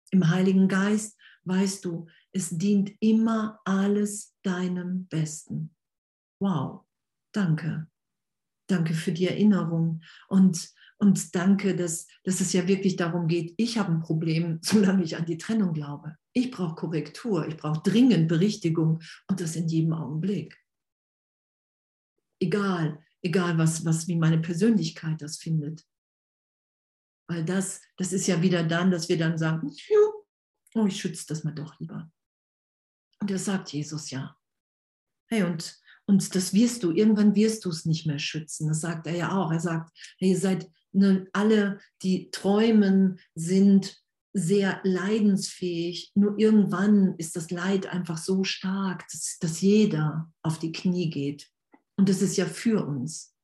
[0.10, 5.76] Im Heiligen Geist weißt du, es dient immer alles deinem Besten.
[6.42, 6.88] Wow,
[7.36, 7.88] danke.
[8.66, 13.78] Danke für die Erinnerung und, und danke, dass, dass es ja wirklich darum geht, ich
[13.78, 16.16] habe ein Problem, solange ich an die Trennung glaube.
[16.34, 20.58] Ich brauche Korrektur, ich brauche dringend Berichtigung und das in jedem Augenblick.
[22.42, 25.86] Egal, egal was, was wie meine Persönlichkeit das findet.
[27.30, 29.72] Weil das, das ist ja wieder dann, dass wir dann sagen,
[30.74, 32.12] oh, ich schütze das mal doch lieber.
[33.22, 34.36] Und das sagt Jesus ja.
[35.30, 38.68] Hey, und, und das wirst du, irgendwann wirst du es nicht mehr schützen.
[38.68, 39.52] Das sagt er ja auch.
[39.52, 44.02] Er sagt, hey, ihr seid ne, alle, die träumen, sind
[44.34, 46.12] sehr leidensfähig.
[46.16, 51.48] Nur irgendwann ist das Leid einfach so stark, dass, dass jeder auf die Knie geht.
[51.96, 53.36] Und das ist ja für uns.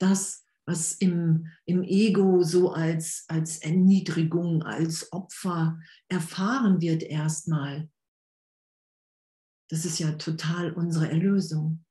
[0.00, 7.90] Das, was im, im Ego so als, als Erniedrigung, als Opfer erfahren wird erstmal,
[9.70, 11.84] das ist ja total unsere Erlösung.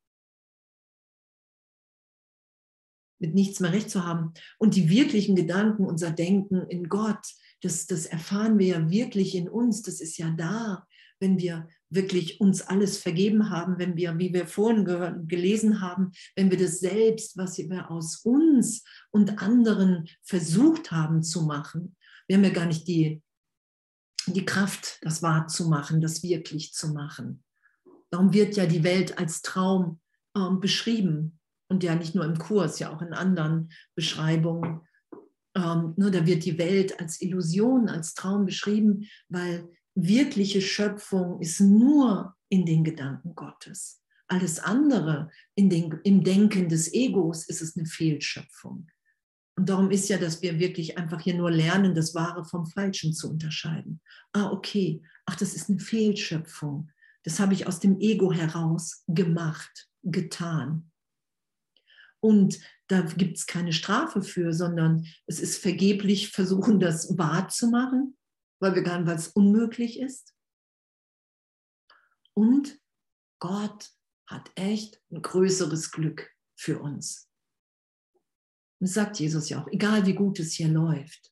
[3.22, 4.34] mit nichts mehr recht zu haben.
[4.58, 7.24] Und die wirklichen Gedanken, unser Denken in Gott,
[7.62, 9.84] das, das erfahren wir ja wirklich in uns.
[9.84, 10.88] Das ist ja da,
[11.20, 16.12] wenn wir wirklich uns alles vergeben haben, wenn wir, wie wir vorhin gehört, gelesen haben,
[16.36, 21.96] wenn wir das selbst, was wir aus uns und anderen versucht haben zu machen,
[22.28, 23.22] wir haben ja gar nicht die,
[24.26, 27.44] die Kraft, das wahrzumachen, das wirklich zu machen.
[28.10, 30.00] Darum wird ja die Welt als Traum
[30.36, 34.82] ähm, beschrieben und ja nicht nur im Kurs, ja auch in anderen Beschreibungen.
[35.56, 41.60] Ähm, nur da wird die Welt als Illusion, als Traum beschrieben, weil wirkliche Schöpfung ist
[41.60, 44.02] nur in den Gedanken Gottes.
[44.28, 48.88] Alles andere in den, im Denken des Egos ist es eine Fehlschöpfung.
[49.58, 53.14] Und darum ist ja, dass wir wirklich einfach hier nur lernen, das Wahre vom Falschen
[53.14, 54.02] zu unterscheiden.
[54.32, 56.90] Ah, okay, ach, das ist eine Fehlschöpfung.
[57.24, 60.92] Das habe ich aus dem Ego heraus gemacht, getan.
[62.22, 68.18] Und da gibt es keine Strafe für, sondern es ist vergeblich versuchen, das wahrzumachen,
[68.62, 70.34] weil wir gar weil es unmöglich ist.
[72.34, 72.80] Und
[73.40, 73.90] Gott
[74.28, 77.28] hat echt ein größeres Glück für uns.
[78.80, 81.32] Das sagt Jesus ja auch, egal wie gut es hier läuft,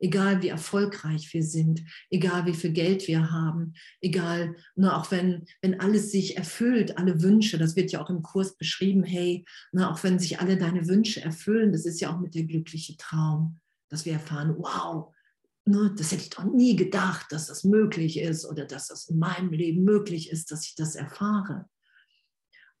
[0.00, 5.46] egal wie erfolgreich wir sind, egal wie viel Geld wir haben, egal, ne, auch wenn,
[5.62, 9.90] wenn alles sich erfüllt, alle Wünsche, das wird ja auch im Kurs beschrieben, hey, ne,
[9.90, 13.60] auch wenn sich alle deine Wünsche erfüllen, das ist ja auch mit der glückliche Traum,
[13.88, 15.14] dass wir erfahren, wow,
[15.64, 19.18] ne, das hätte ich doch nie gedacht, dass das möglich ist oder dass das in
[19.18, 21.68] meinem Leben möglich ist, dass ich das erfahre.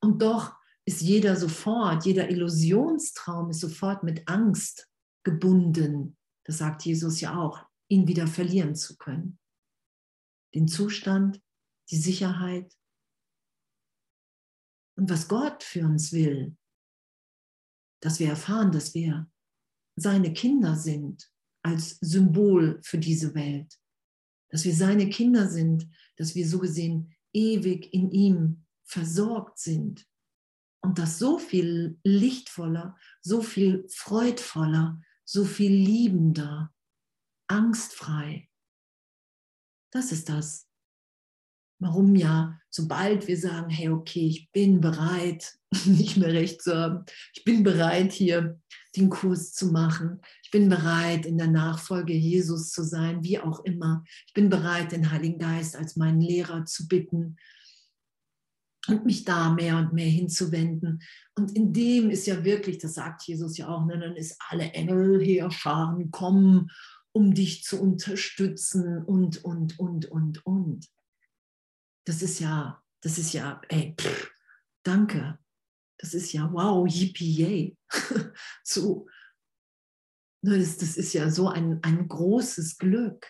[0.00, 0.54] Und doch
[0.84, 4.88] ist jeder sofort, jeder Illusionstraum ist sofort mit Angst
[5.24, 9.38] gebunden, das sagt Jesus ja auch, ihn wieder verlieren zu können.
[10.54, 11.40] Den Zustand,
[11.90, 12.74] die Sicherheit,
[14.96, 16.56] Und was Gott für uns will,
[18.02, 19.30] dass wir erfahren, dass wir
[19.96, 21.30] seine Kinder sind
[21.62, 23.78] als Symbol für diese Welt,
[24.48, 30.06] dass wir seine Kinder sind, dass wir so gesehen ewig in ihm versorgt sind
[30.80, 36.74] und das so viel lichtvoller, so viel freudvoller, so viel liebender,
[37.46, 38.48] angstfrei.
[39.92, 40.66] Das ist das.
[41.82, 47.04] Warum ja, sobald wir sagen, hey, okay, ich bin bereit, nicht mehr recht zu haben,
[47.34, 48.60] ich bin bereit, hier
[48.96, 50.20] den Kurs zu machen,
[50.50, 54.90] ich bin bereit, in der Nachfolge Jesus zu sein, wie auch immer, ich bin bereit,
[54.90, 57.36] den Heiligen Geist als meinen Lehrer zu bitten,
[58.88, 61.04] und mich da mehr und mehr hinzuwenden.
[61.36, 64.72] Und in dem ist ja wirklich, das sagt Jesus ja auch, ne, dann ist alle
[64.72, 66.72] Engel Heerscharen kommen,
[67.12, 70.88] um dich zu unterstützen und, und, und, und, und.
[72.06, 74.32] Das ist ja, das ist ja, ey, pff,
[74.82, 75.38] danke.
[75.98, 77.76] Das ist ja, wow, yippie, yay.
[78.64, 79.06] so,
[80.42, 83.26] das, das ist ja so ein, ein großes Glück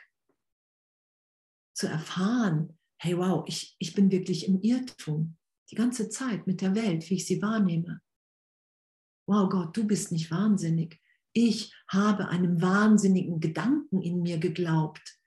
[1.74, 5.36] zu erfahren, hey, wow, ich, ich bin wirklich im Irrtum
[5.70, 8.00] die ganze Zeit mit der Welt, wie ich sie wahrnehme.
[9.26, 11.00] Wow, Gott, du bist nicht wahnsinnig.
[11.32, 15.18] Ich habe einem wahnsinnigen Gedanken in mir geglaubt,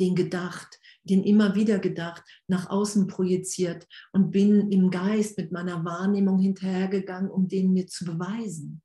[0.00, 5.84] den gedacht, den immer wieder gedacht, nach außen projiziert und bin im Geist mit meiner
[5.84, 8.82] Wahrnehmung hinterhergegangen, um den mir zu beweisen.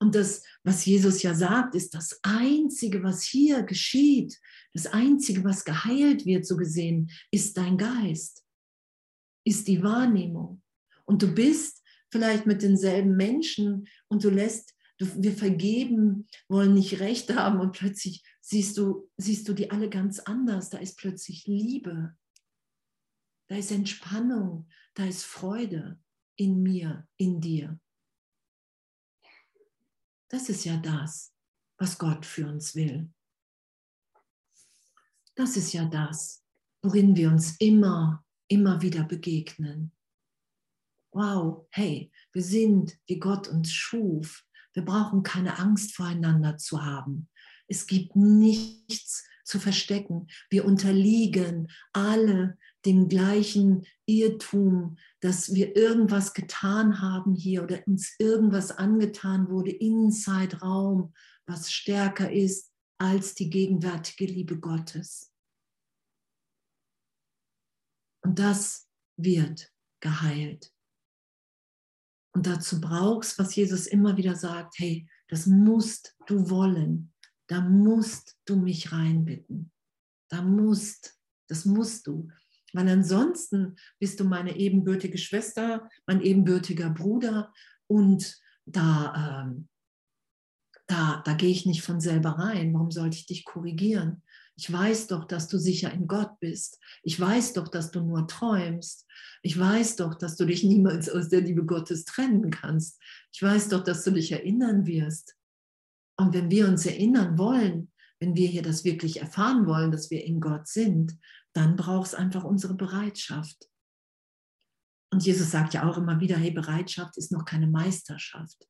[0.00, 4.38] Und das, was Jesus ja sagt, ist das Einzige, was hier geschieht,
[4.72, 8.44] das Einzige, was geheilt wird, so gesehen, ist dein Geist
[9.48, 10.62] ist die Wahrnehmung.
[11.06, 17.00] Und du bist vielleicht mit denselben Menschen und du lässt, du, wir vergeben, wollen nicht
[17.00, 20.68] recht haben und plötzlich siehst du, siehst du die alle ganz anders.
[20.68, 22.14] Da ist plötzlich Liebe,
[23.48, 25.98] da ist Entspannung, da ist Freude
[26.36, 27.80] in mir, in dir.
[30.28, 31.32] Das ist ja das,
[31.78, 33.10] was Gott für uns will.
[35.34, 36.44] Das ist ja das,
[36.82, 39.92] worin wir uns immer immer wieder begegnen.
[41.12, 44.44] Wow, hey, wir sind, wie Gott uns schuf.
[44.72, 47.28] Wir brauchen keine Angst voreinander zu haben.
[47.66, 50.26] Es gibt nichts zu verstecken.
[50.50, 58.70] Wir unterliegen alle dem gleichen Irrtum, dass wir irgendwas getan haben hier oder uns irgendwas
[58.70, 61.12] angetan wurde in Zeitraum,
[61.46, 65.32] was stärker ist als die gegenwärtige Liebe Gottes.
[68.24, 70.72] Und das wird geheilt.
[72.34, 77.12] Und dazu brauchst, was Jesus immer wieder sagt, hey, das musst du wollen.
[77.48, 79.72] Da musst du mich reinbitten.
[80.30, 82.28] Da musst, das musst du.
[82.72, 87.52] Weil ansonsten bist du meine ebenbürtige Schwester, mein ebenbürtiger Bruder
[87.86, 89.68] und da, ähm,
[90.86, 92.74] da, da gehe ich nicht von selber rein.
[92.74, 94.22] Warum sollte ich dich korrigieren?
[94.56, 96.80] Ich weiß doch, dass du sicher in Gott bist.
[97.04, 99.06] Ich weiß doch, dass du nur träumst.
[99.42, 103.00] Ich weiß doch, dass du dich niemals aus der Liebe Gottes trennen kannst.
[103.32, 105.36] Ich weiß doch, dass du dich erinnern wirst.
[106.16, 110.24] Und wenn wir uns erinnern wollen, wenn wir hier das wirklich erfahren wollen, dass wir
[110.24, 111.16] in Gott sind,
[111.54, 113.68] dann braucht es einfach unsere Bereitschaft.
[115.10, 118.68] Und Jesus sagt ja auch immer wieder, hey, Bereitschaft ist noch keine Meisterschaft.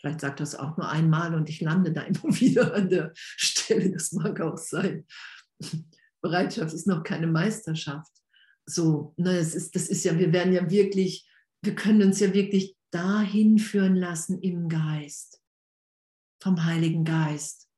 [0.00, 3.90] Vielleicht sagt das auch nur einmal und ich lande da immer wieder an der Stelle.
[3.90, 5.06] Das mag auch sein.
[6.22, 8.12] Bereitschaft ist noch keine Meisterschaft.
[8.64, 11.28] So, ne, es ist, das ist ja, wir werden ja wirklich,
[11.62, 15.40] wir können uns ja wirklich dahin führen lassen im Geist,
[16.42, 17.68] vom Heiligen Geist.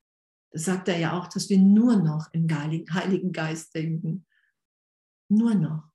[0.51, 4.27] Das sagt er ja auch, dass wir nur noch im Heiligen Geist denken.
[5.29, 5.89] Nur noch.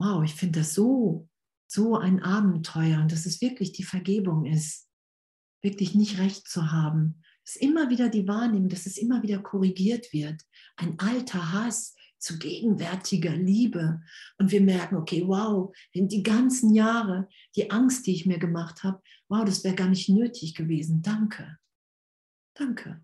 [0.00, 1.28] wow, ich finde das so,
[1.68, 4.88] so ein Abenteuer und dass es wirklich die Vergebung ist,
[5.62, 7.22] wirklich nicht recht zu haben.
[7.44, 10.42] Es ist immer wieder die Wahrnehmung, dass es immer wieder korrigiert wird.
[10.76, 14.00] Ein alter Hass zu gegenwärtiger Liebe.
[14.38, 19.02] Und wir merken, okay, wow, die ganzen Jahre, die Angst, die ich mir gemacht habe,
[19.28, 21.02] wow, das wäre gar nicht nötig gewesen.
[21.02, 21.59] Danke.
[22.54, 23.02] Danke.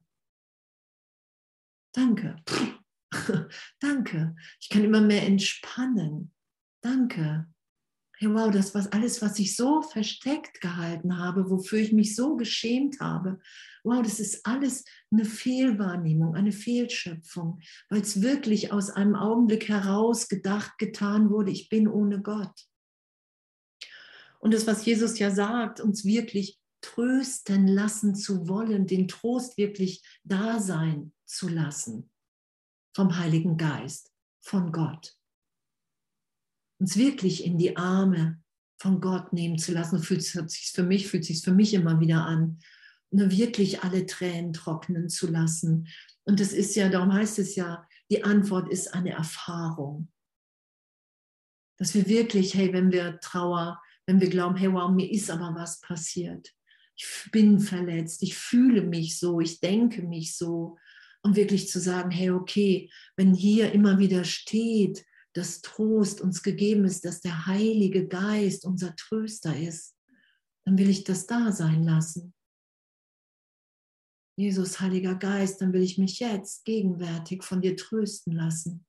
[1.93, 2.37] Danke.
[3.81, 4.37] Danke.
[4.61, 6.33] Ich kann immer mehr entspannen.
[6.83, 7.47] Danke.
[8.19, 12.37] Hey, wow, das war alles, was ich so versteckt gehalten habe, wofür ich mich so
[12.37, 13.39] geschämt habe.
[13.85, 20.29] Wow, das ist alles eine Fehlwahrnehmung, eine Fehlschöpfung, weil es wirklich aus einem Augenblick heraus
[20.29, 22.69] gedacht, getan wurde, ich bin ohne Gott.
[24.39, 30.03] Und das, was Jesus ja sagt, uns wirklich trösten lassen zu wollen, den Trost wirklich
[30.25, 32.11] da sein zu lassen.
[32.95, 34.11] vom Heiligen Geist,
[34.41, 35.19] von Gott.
[36.81, 38.43] Uns wirklich in die Arme
[38.81, 42.25] von Gott nehmen zu lassen, fühlt sich für mich, fühlt sich für mich immer wieder
[42.25, 42.59] an,
[43.11, 45.89] nur wirklich alle Tränen trocknen zu lassen.
[46.25, 50.11] Und das ist ja, darum heißt es ja, die Antwort ist eine Erfahrung.
[51.79, 55.55] Dass wir wirklich, hey, wenn wir Trauer, wenn wir glauben, hey, wow, mir ist aber
[55.55, 56.56] was passiert.
[56.97, 60.79] Ich bin verletzt, ich fühle mich so, ich denke mich so.
[61.23, 66.85] Und wirklich zu sagen, hey, okay, wenn hier immer wieder steht, dass Trost uns gegeben
[66.85, 69.95] ist, dass der Heilige Geist unser Tröster ist,
[70.65, 72.33] dann will ich das da sein lassen.
[74.39, 78.86] Jesus, Heiliger Geist, dann will ich mich jetzt gegenwärtig von dir trösten lassen.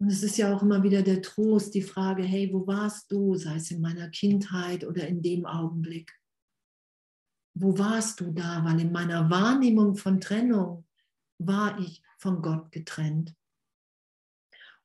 [0.00, 3.34] Und es ist ja auch immer wieder der Trost, die Frage, hey, wo warst du,
[3.34, 6.12] sei es in meiner Kindheit oder in dem Augenblick?
[7.54, 8.64] Wo warst du da?
[8.64, 10.86] Weil in meiner Wahrnehmung von Trennung
[11.38, 13.34] war ich von Gott getrennt.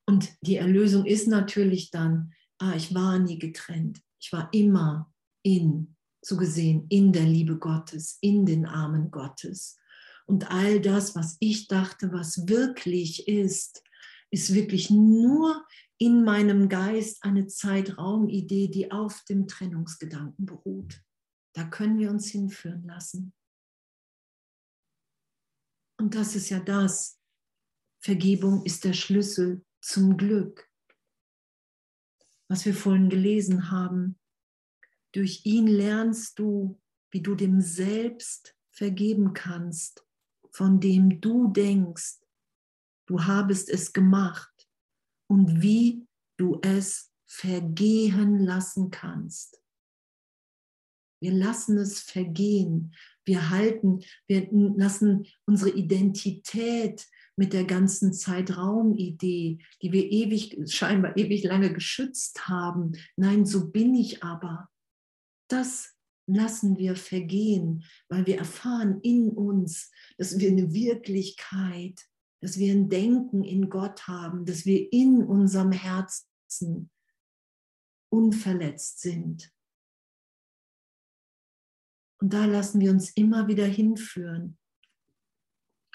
[0.05, 4.01] Und die Erlösung ist natürlich dann, ah, ich war nie getrennt.
[4.19, 9.77] Ich war immer in, so gesehen, in der Liebe Gottes, in den Armen Gottes.
[10.25, 13.83] Und all das, was ich dachte, was wirklich ist,
[14.33, 15.63] ist wirklich nur
[15.99, 21.03] in meinem Geist eine Zeitraumidee, die auf dem Trennungsgedanken beruht.
[21.53, 23.31] Da können wir uns hinführen lassen.
[25.99, 27.19] Und das ist ja das.
[27.99, 30.67] Vergebung ist der Schlüssel zum Glück.
[32.49, 34.19] Was wir vorhin gelesen haben,
[35.11, 36.81] durch ihn lernst du,
[37.11, 40.03] wie du dem Selbst vergeben kannst,
[40.49, 42.22] von dem du denkst,
[43.07, 44.51] du habest es gemacht
[45.29, 49.61] und wie du es vergehen lassen kannst.
[51.21, 52.93] Wir lassen es vergehen.
[53.25, 61.43] Wir halten, wir lassen unsere Identität mit der ganzen Zeitraumidee, die wir ewig, scheinbar ewig
[61.43, 62.91] lange geschützt haben.
[63.15, 64.69] Nein, so bin ich aber
[65.53, 65.93] das
[66.25, 72.01] lassen wir vergehen, weil wir erfahren in uns, dass wir eine Wirklichkeit,
[72.43, 76.91] dass wir ein Denken in Gott haben, dass wir in unserem Herzen
[78.11, 79.49] unverletzt sind.
[82.19, 84.57] Und da lassen wir uns immer wieder hinführen.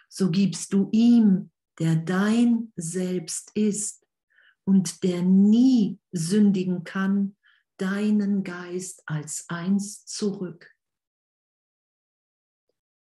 [0.08, 4.06] So gibst du ihm, der dein Selbst ist
[4.64, 7.36] und der nie sündigen kann,
[7.76, 10.74] deinen Geist als eins zurück.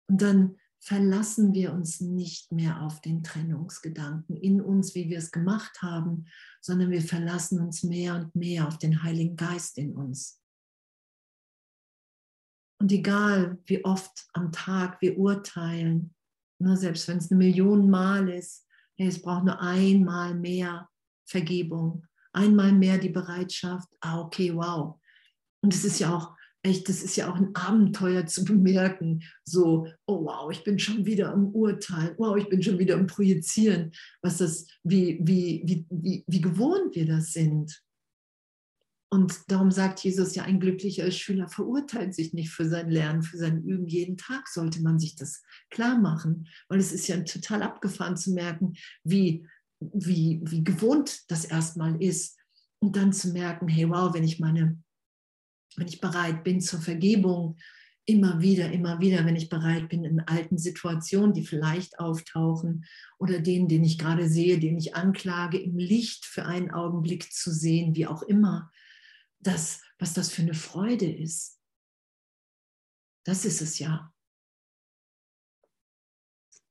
[0.09, 5.32] Und dann verlassen wir uns nicht mehr auf den Trennungsgedanken in uns, wie wir es
[5.32, 6.26] gemacht haben,
[6.61, 10.43] sondern wir verlassen uns mehr und mehr auf den Heiligen Geist in uns.
[12.78, 16.14] Und egal, wie oft am Tag wir urteilen,
[16.59, 18.66] ne, selbst wenn es eine Million Mal ist,
[18.99, 20.91] hey, es braucht nur einmal mehr
[21.26, 25.01] Vergebung, einmal mehr die Bereitschaft, ah, okay, wow.
[25.62, 29.86] Und es ist ja auch echt, das ist ja auch ein Abenteuer zu bemerken, so,
[30.06, 33.92] oh wow, ich bin schon wieder am Urteil, wow, ich bin schon wieder am Projizieren,
[34.22, 37.82] was das, wie, wie, wie, wie, wie gewohnt wir das sind.
[39.10, 43.38] Und darum sagt Jesus ja, ein glücklicher Schüler verurteilt sich nicht für sein Lernen, für
[43.38, 43.86] sein Üben.
[43.86, 48.32] Jeden Tag sollte man sich das klar machen, weil es ist ja total abgefahren zu
[48.32, 49.46] merken, wie
[49.92, 52.38] wie, wie gewohnt das erstmal ist.
[52.80, 54.82] Und dann zu merken, hey, wow, wenn ich meine,
[55.76, 57.56] wenn ich bereit bin zur Vergebung,
[58.06, 62.84] immer wieder, immer wieder, wenn ich bereit bin, in alten Situationen, die vielleicht auftauchen
[63.18, 67.50] oder denen, den ich gerade sehe, den ich anklage, im Licht für einen Augenblick zu
[67.50, 68.70] sehen, wie auch immer,
[69.40, 71.58] das, was das für eine Freude ist.
[73.24, 74.12] Das ist es ja.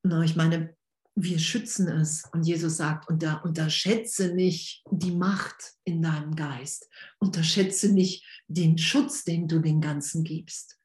[0.03, 0.75] Na, ich meine,
[1.15, 2.23] wir schützen es.
[2.31, 6.89] Und Jesus sagt, unter, unterschätze nicht die Macht in deinem Geist.
[7.19, 10.79] Unterschätze nicht den Schutz, den du den Ganzen gibst.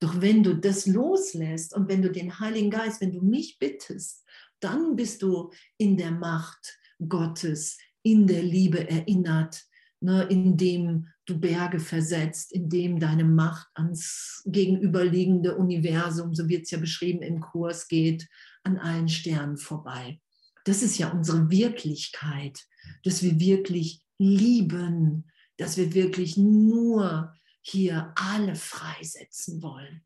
[0.00, 4.24] Doch wenn du das loslässt und wenn du den Heiligen Geist, wenn du mich bittest,
[4.60, 9.64] dann bist du in der Macht Gottes, in der Liebe erinnert,
[10.00, 16.78] ne, indem du Berge versetzt, indem deine Macht ans gegenüberliegende Universum, so wird es ja
[16.78, 18.28] beschrieben im Kurs, geht
[18.68, 20.20] an allen Sternen vorbei.
[20.64, 22.66] Das ist ja unsere Wirklichkeit,
[23.02, 30.04] dass wir wirklich lieben, dass wir wirklich nur hier alle freisetzen wollen.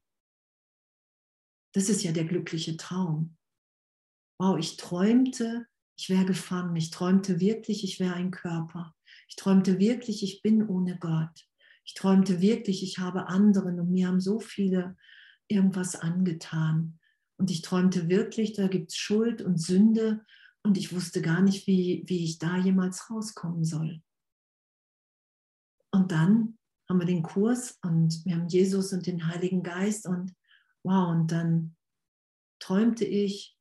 [1.75, 3.37] Das ist ja der glückliche Traum.
[4.39, 6.77] Wow, ich träumte, ich wäre gefangen.
[6.77, 8.95] Ich träumte wirklich, ich wäre ein Körper.
[9.29, 11.49] Ich träumte wirklich, ich bin ohne Gott.
[11.85, 14.97] Ich träumte wirklich, ich habe anderen und mir haben so viele
[15.49, 16.99] irgendwas angetan.
[17.43, 20.25] Und ich träumte wirklich, da gibt es Schuld und Sünde
[20.63, 24.01] und ich wusste gar nicht, wie, wie ich da jemals rauskommen soll.
[25.91, 26.57] Und dann
[26.89, 30.37] haben wir den Kurs und wir haben Jesus und den Heiligen Geist und
[30.85, 31.75] wow, und dann
[32.61, 33.59] träumte ich,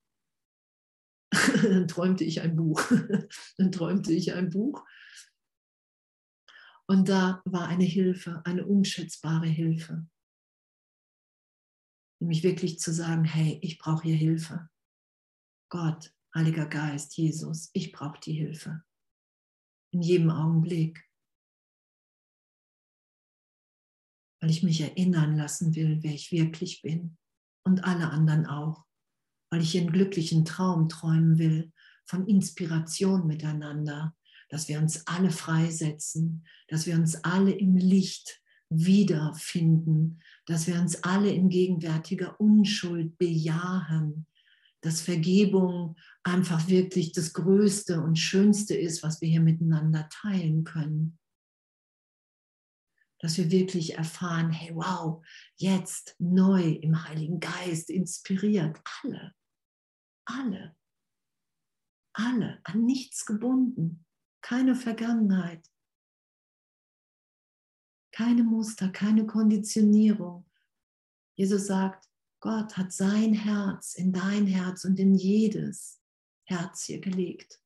[1.64, 2.84] dann träumte ich ein Buch,
[3.58, 4.86] dann träumte ich ein Buch
[6.86, 10.06] und da war eine Hilfe, eine unschätzbare Hilfe.
[12.22, 14.70] Nämlich wirklich zu sagen, hey, ich brauche hier Hilfe.
[15.70, 18.84] Gott, Heiliger Geist, Jesus, ich brauche die Hilfe.
[19.92, 21.04] In jedem Augenblick.
[24.40, 27.18] Weil ich mich erinnern lassen will, wer ich wirklich bin.
[27.66, 28.86] Und alle anderen auch.
[29.50, 31.74] Weil ich einen glücklichen Traum träumen will
[32.06, 34.16] von Inspiration miteinander,
[34.50, 41.04] dass wir uns alle freisetzen, dass wir uns alle im Licht wiederfinden, dass wir uns
[41.04, 44.26] alle in gegenwärtiger Unschuld bejahen,
[44.82, 51.20] dass Vergebung einfach wirklich das Größte und Schönste ist, was wir hier miteinander teilen können.
[53.20, 55.24] Dass wir wirklich erfahren, hey, wow,
[55.56, 59.36] jetzt neu im Heiligen Geist inspiriert, alle,
[60.26, 60.76] alle,
[62.14, 64.06] alle, an nichts gebunden,
[64.42, 65.71] keine Vergangenheit,
[68.12, 70.50] keine Muster, keine Konditionierung.
[71.36, 72.10] Jesus sagt,
[72.40, 76.02] Gott hat sein Herz in dein Herz und in jedes
[76.46, 77.62] Herz hier gelegt.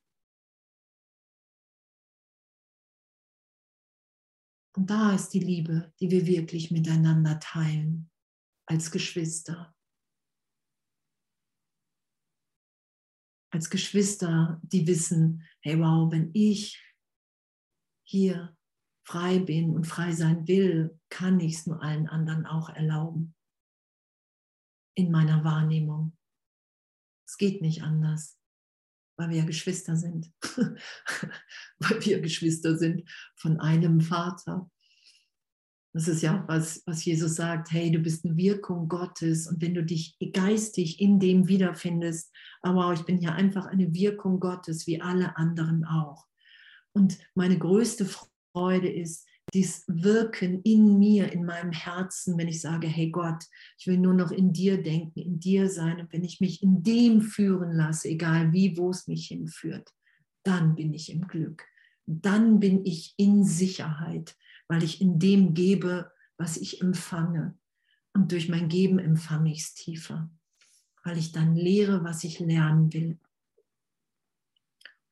[4.75, 8.11] Und da ist die Liebe, die wir wirklich miteinander teilen,
[8.65, 9.75] als Geschwister.
[13.55, 16.83] als Geschwister, die wissen, hey wow, wenn ich
[18.05, 18.54] hier
[19.05, 23.35] frei bin und frei sein will, kann ich es nur allen anderen auch erlauben.
[24.95, 26.17] In meiner Wahrnehmung.
[27.27, 28.39] Es geht nicht anders,
[29.17, 30.31] weil wir Geschwister sind.
[31.79, 34.69] weil wir Geschwister sind von einem Vater.
[35.93, 39.73] Das ist ja was, was Jesus sagt, hey, du bist eine Wirkung Gottes und wenn
[39.73, 44.99] du dich geistig in dem wiederfindest, aber ich bin ja einfach eine Wirkung Gottes, wie
[44.99, 46.27] alle anderen auch.
[46.91, 48.05] Und meine größte
[48.55, 53.43] Freude ist, dieses Wirken in mir, in meinem Herzen, wenn ich sage, hey Gott,
[53.77, 55.99] ich will nur noch in dir denken, in dir sein.
[55.99, 59.91] Und wenn ich mich in dem führen lasse, egal wie, wo es mich hinführt,
[60.43, 61.63] dann bin ich im Glück.
[62.07, 64.35] Dann bin ich in Sicherheit
[64.67, 67.57] weil ich in dem gebe, was ich empfange.
[68.13, 70.29] Und durch mein Geben empfange ich es tiefer,
[71.03, 73.19] weil ich dann lehre, was ich lernen will.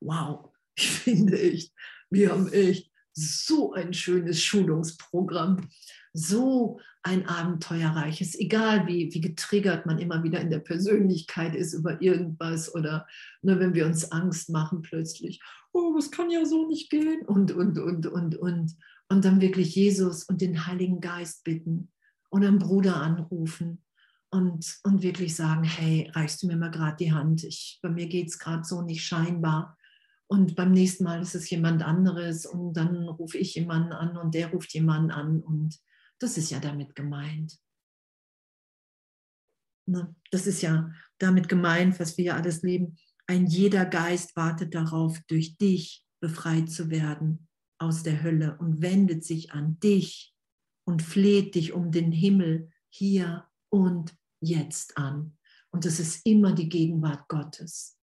[0.00, 1.74] Wow, ich finde echt,
[2.10, 5.68] wir haben echt so ein schönes Schulungsprogramm,
[6.12, 12.00] so ein abenteuerreiches, egal wie, wie getriggert man immer wieder in der Persönlichkeit ist über
[12.00, 13.06] irgendwas oder
[13.42, 15.40] ne, wenn wir uns Angst machen plötzlich,
[15.72, 18.76] oh, das kann ja so nicht gehen und, und, und, und, und
[19.08, 21.90] und dann wirklich Jesus und den Heiligen Geist bitten
[22.30, 23.82] und einen Bruder anrufen
[24.30, 27.44] und, und wirklich sagen, hey, reichst du mir mal gerade die Hand?
[27.44, 29.76] Ich, bei mir geht es gerade so nicht scheinbar.
[30.34, 34.34] Und beim nächsten Mal ist es jemand anderes und dann rufe ich jemanden an und
[34.34, 35.78] der ruft jemanden an und
[36.18, 37.56] das ist ja damit gemeint.
[39.86, 40.12] Ne?
[40.32, 42.96] Das ist ja damit gemeint, was wir ja alles leben.
[43.28, 47.46] Ein jeder Geist wartet darauf, durch dich befreit zu werden
[47.78, 50.34] aus der Hölle und wendet sich an dich
[50.84, 55.38] und fleht dich um den Himmel hier und jetzt an.
[55.70, 57.96] Und das ist immer die Gegenwart Gottes.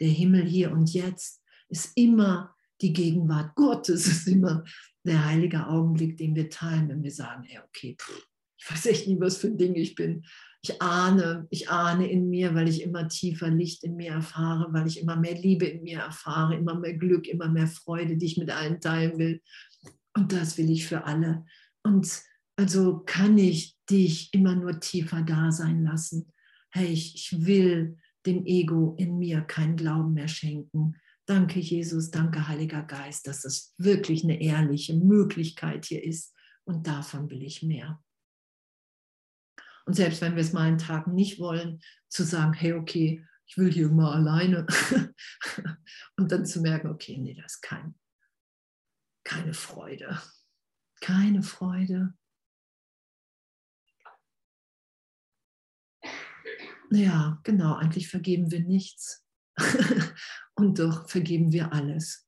[0.00, 4.64] Der Himmel hier und jetzt ist immer die Gegenwart Gottes, ist immer
[5.04, 8.26] der heilige Augenblick, den wir teilen, wenn wir sagen, ey, okay, pff,
[8.58, 10.24] ich weiß echt nicht, was für ein Ding ich bin
[10.68, 14.86] ich ahne, ich ahne in mir, weil ich immer tiefer Licht in mir erfahre, weil
[14.86, 18.36] ich immer mehr Liebe in mir erfahre, immer mehr Glück, immer mehr Freude, die ich
[18.36, 19.42] mit allen teilen will.
[20.16, 21.44] Und das will ich für alle.
[21.82, 22.22] Und
[22.56, 26.32] also kann ich dich immer nur tiefer da sein lassen.
[26.70, 30.96] Hey, ich, ich will dem Ego in mir keinen Glauben mehr schenken.
[31.26, 36.34] Danke, Jesus, danke, Heiliger Geist, dass das wirklich eine ehrliche Möglichkeit hier ist.
[36.64, 38.02] Und davon will ich mehr.
[39.86, 43.56] Und selbst wenn wir es mal einen Tag nicht wollen, zu sagen, hey, okay, ich
[43.56, 44.66] will hier mal alleine.
[46.16, 47.94] und dann zu merken, okay, nee, das ist kein,
[49.24, 50.20] keine Freude.
[51.00, 52.14] Keine Freude.
[56.90, 59.24] Ja, genau, eigentlich vergeben wir nichts.
[60.54, 62.26] und doch vergeben wir alles.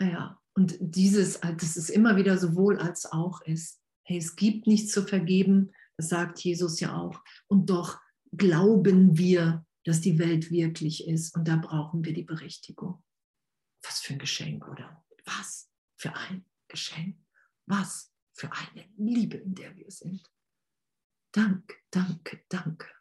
[0.00, 3.80] Ja, und dieses, das ist immer wieder sowohl als auch ist.
[4.04, 7.22] Hey, es gibt nichts zu vergeben, Das sagt Jesus ja auch.
[7.48, 7.98] Und doch
[8.32, 11.34] glauben wir, dass die Welt wirklich ist.
[11.34, 13.02] Und da brauchen wir die Berichtigung.
[13.82, 15.04] Was für ein Geschenk, oder?
[15.24, 17.18] Was für ein Geschenk.
[17.66, 20.22] Was für eine Liebe, in der wir sind.
[21.32, 22.95] Danke, danke, danke.